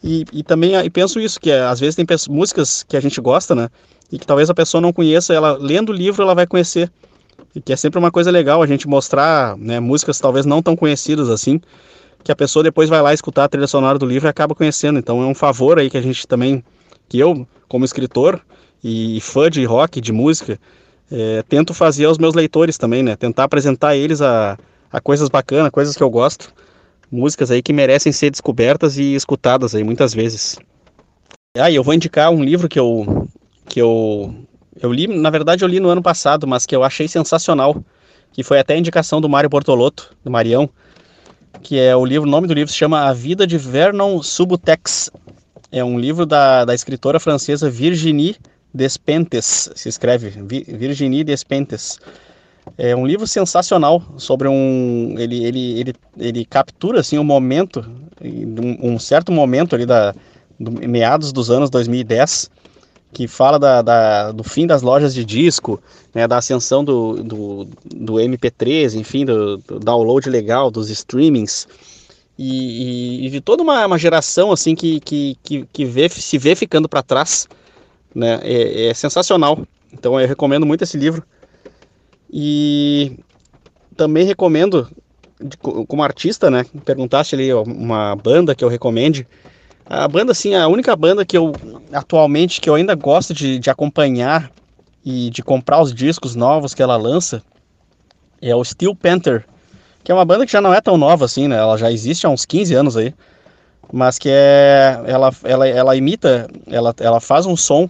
[0.03, 3.21] e, e também e penso isso, que é, às vezes tem músicas que a gente
[3.21, 3.69] gosta, né?
[4.11, 6.91] E que talvez a pessoa não conheça, ela lendo o livro ela vai conhecer.
[7.55, 10.77] E que é sempre uma coisa legal a gente mostrar né, músicas talvez não tão
[10.77, 11.61] conhecidas assim,
[12.23, 14.99] que a pessoa depois vai lá escutar a trilha sonora do livro e acaba conhecendo.
[14.99, 16.63] Então é um favor aí que a gente também,
[17.09, 18.41] que eu, como escritor
[18.85, 20.59] e fã de rock, de música,
[21.11, 23.17] é, tento fazer aos meus leitores também, né?
[23.17, 24.57] Tentar apresentar eles a
[24.97, 26.53] a coisas bacanas, coisas que eu gosto,
[27.11, 30.59] músicas aí que merecem ser descobertas e escutadas aí muitas vezes.
[31.57, 33.29] Ah, e eu vou indicar um livro que eu
[33.69, 34.35] que eu
[34.81, 37.83] eu li, na verdade eu li no ano passado, mas que eu achei sensacional,
[38.33, 40.69] que foi até a indicação do Mário Bortolotto, do Marião,
[41.63, 45.11] que é o livro, o nome do livro se chama A Vida de Vernon Subutex.
[45.73, 48.37] É um livro da, da escritora francesa Virginie
[48.73, 51.99] Despentes, se escreve Virginie Despentes.
[52.79, 55.15] É um livro sensacional sobre um.
[55.19, 57.85] Ele, ele, ele, ele captura assim, um momento,
[58.83, 60.15] um, certo momento ali da,
[60.59, 62.51] do, meados dos anos 2010,
[63.13, 65.81] que fala da, da, do fim das lojas de disco,
[66.15, 71.67] né, da ascensão do, do, do MP3, enfim, do, do download legal, dos streamings.
[72.39, 76.37] E, e, e, de toda uma, uma geração assim que, que, que, que vê, se
[76.37, 77.49] vê ficando para trás.
[78.15, 78.39] Né?
[78.43, 79.67] É, é sensacional.
[79.93, 81.23] Então eu recomendo muito esse livro.
[82.31, 83.19] E
[83.97, 84.89] também recomendo,
[85.63, 86.65] como artista, né?
[86.85, 89.27] Perguntaste ali uma banda que eu recomende.
[89.89, 91.55] A banda, assim, a única banda que eu
[91.93, 94.51] atualmente que eu ainda gosto de, de acompanhar
[95.05, 97.43] e de comprar os discos novos que ela lança
[98.43, 99.47] é o Steel Panther,
[100.03, 101.57] que é uma banda que já não é tão nova assim, né?
[101.57, 103.15] Ela já existe há uns 15 anos aí,
[103.93, 107.89] mas que é ela ela, ela imita, ela, ela faz um som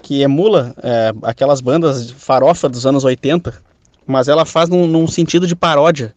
[0.00, 3.62] que emula é, aquelas bandas farofa dos anos 80
[4.06, 6.14] mas ela faz num, num, sentido de paródia.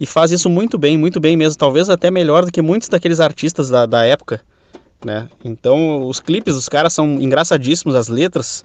[0.00, 1.58] E faz isso muito bem, muito bem mesmo.
[1.58, 4.42] Talvez até melhor do que muitos daqueles artistas da, da época.
[5.04, 5.28] Né?
[5.44, 8.64] Então, os clipes dos caras são engraçadíssimos, as letras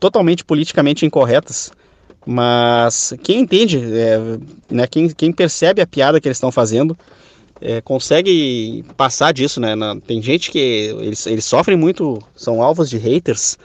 [0.00, 1.70] totalmente politicamente incorretas.
[2.26, 4.18] Mas quem entende, é,
[4.70, 6.96] né, quem, quem percebe a piada que eles estão fazendo,
[7.60, 9.74] é, consegue passar disso, né?
[9.74, 13.58] Na, tem gente que eles, eles sofrem muito, são alvos de haters,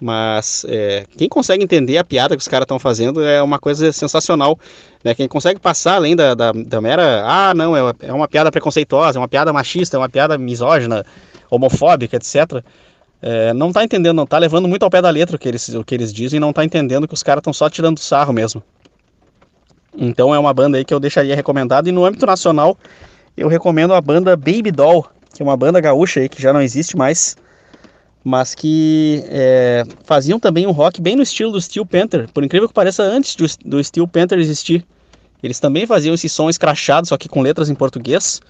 [0.00, 3.92] mas é, quem consegue entender a piada que os caras estão fazendo é uma coisa
[3.92, 4.58] sensacional.
[5.02, 5.14] Né?
[5.14, 7.24] Quem consegue passar além da, da, da mera.
[7.24, 10.38] Ah, não, é uma, é uma, piada preconceituosa, é uma piada machista, é uma piada
[10.38, 11.04] misógina,
[11.50, 12.62] homofóbica, etc.
[13.20, 15.68] É, não está entendendo, não está levando muito ao pé da letra o que eles,
[15.70, 18.62] o que eles dizem não está entendendo que os caras estão só tirando sarro mesmo.
[19.96, 21.88] Então é uma banda aí que eu deixaria recomendado.
[21.88, 22.78] E no âmbito nacional,
[23.36, 26.62] eu recomendo a banda Baby Doll, que é uma banda gaúcha aí que já não
[26.62, 27.36] existe mais
[28.28, 32.68] mas que é, faziam também um rock bem no estilo do Steel Panther, por incrível
[32.68, 34.84] que pareça, antes do, do Steel Panther existir.
[35.42, 38.40] Eles também faziam esse som escrachado, só que com letras em português.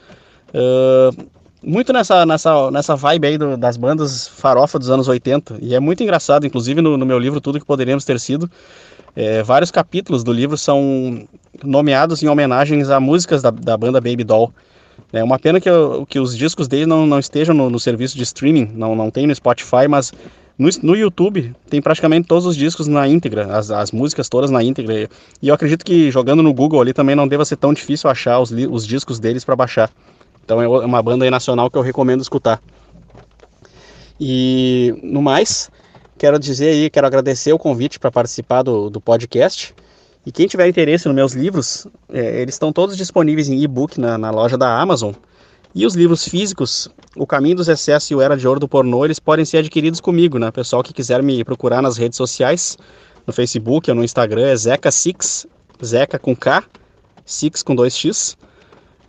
[0.49, 1.29] Uh,
[1.63, 5.59] muito nessa, nessa, nessa vibe aí do, das bandas farofa dos anos 80.
[5.61, 8.51] E é muito engraçado, inclusive no, no meu livro Tudo Que Poderíamos Ter Sido,
[9.15, 11.29] é, vários capítulos do livro são
[11.63, 14.53] nomeados em homenagens a músicas da, da banda Baby Doll.
[15.13, 15.71] É uma pena que,
[16.09, 19.27] que os discos dele não, não estejam no, no, serviço de streaming, não, não tem
[19.27, 20.13] no Spotify, mas
[20.59, 24.63] no, no YouTube tem praticamente todos os discos na íntegra, as, as músicas todas na
[24.63, 25.09] íntegra.
[25.41, 28.39] E eu acredito que jogando no Google ali também não deva ser tão difícil achar
[28.39, 29.91] os, os discos deles para baixar.
[30.45, 32.61] Então é uma banda nacional que eu recomendo escutar.
[34.21, 35.71] E no mais,
[36.19, 39.75] quero dizer aí, quero agradecer o convite para participar do, do podcast.
[40.27, 44.19] E quem tiver interesse nos meus livros, é, eles estão todos disponíveis em e-book na,
[44.19, 45.13] na, loja da Amazon.
[45.75, 49.05] E os livros físicos, O Caminho dos Excessos e o Era de Ouro do Pornô,
[49.05, 50.51] eles podem ser adquiridos comigo, né?
[50.51, 52.77] Pessoal que quiser me procurar nas redes sociais,
[53.27, 55.47] no Facebook ou no Instagram, é Zeca Six,
[55.85, 56.65] Zeca com K,
[57.25, 58.37] Six com 2x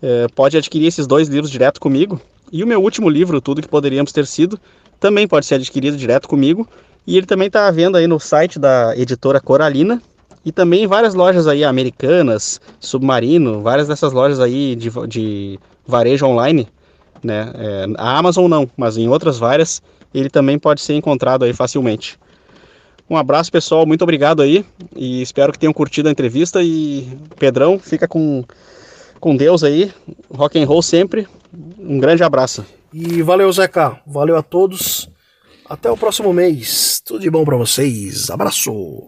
[0.01, 2.19] é, pode adquirir esses dois livros direto comigo.
[2.51, 4.59] E o meu último livro, Tudo que Poderíamos Ter Sido,
[4.99, 6.67] também pode ser adquirido direto comigo.
[7.05, 10.01] E ele também está à venda aí no site da editora Coralina
[10.49, 16.67] e também várias lojas aí americanas, Submarino, várias dessas lojas aí de, de varejo online,
[17.23, 17.51] né?
[17.53, 19.79] É, a Amazon não, mas em outras várias
[20.11, 22.17] ele também pode ser encontrado aí facilmente.
[23.07, 27.77] Um abraço pessoal, muito obrigado aí e espero que tenham curtido a entrevista e Pedrão
[27.77, 28.43] fica com
[29.19, 29.93] com Deus aí,
[30.31, 31.27] rock and roll sempre.
[31.77, 32.65] Um grande abraço.
[32.91, 33.99] E valeu, Zeca.
[34.07, 35.09] Valeu a todos.
[35.69, 37.03] Até o próximo mês.
[37.05, 38.31] Tudo de bom para vocês.
[38.31, 39.07] Abraço.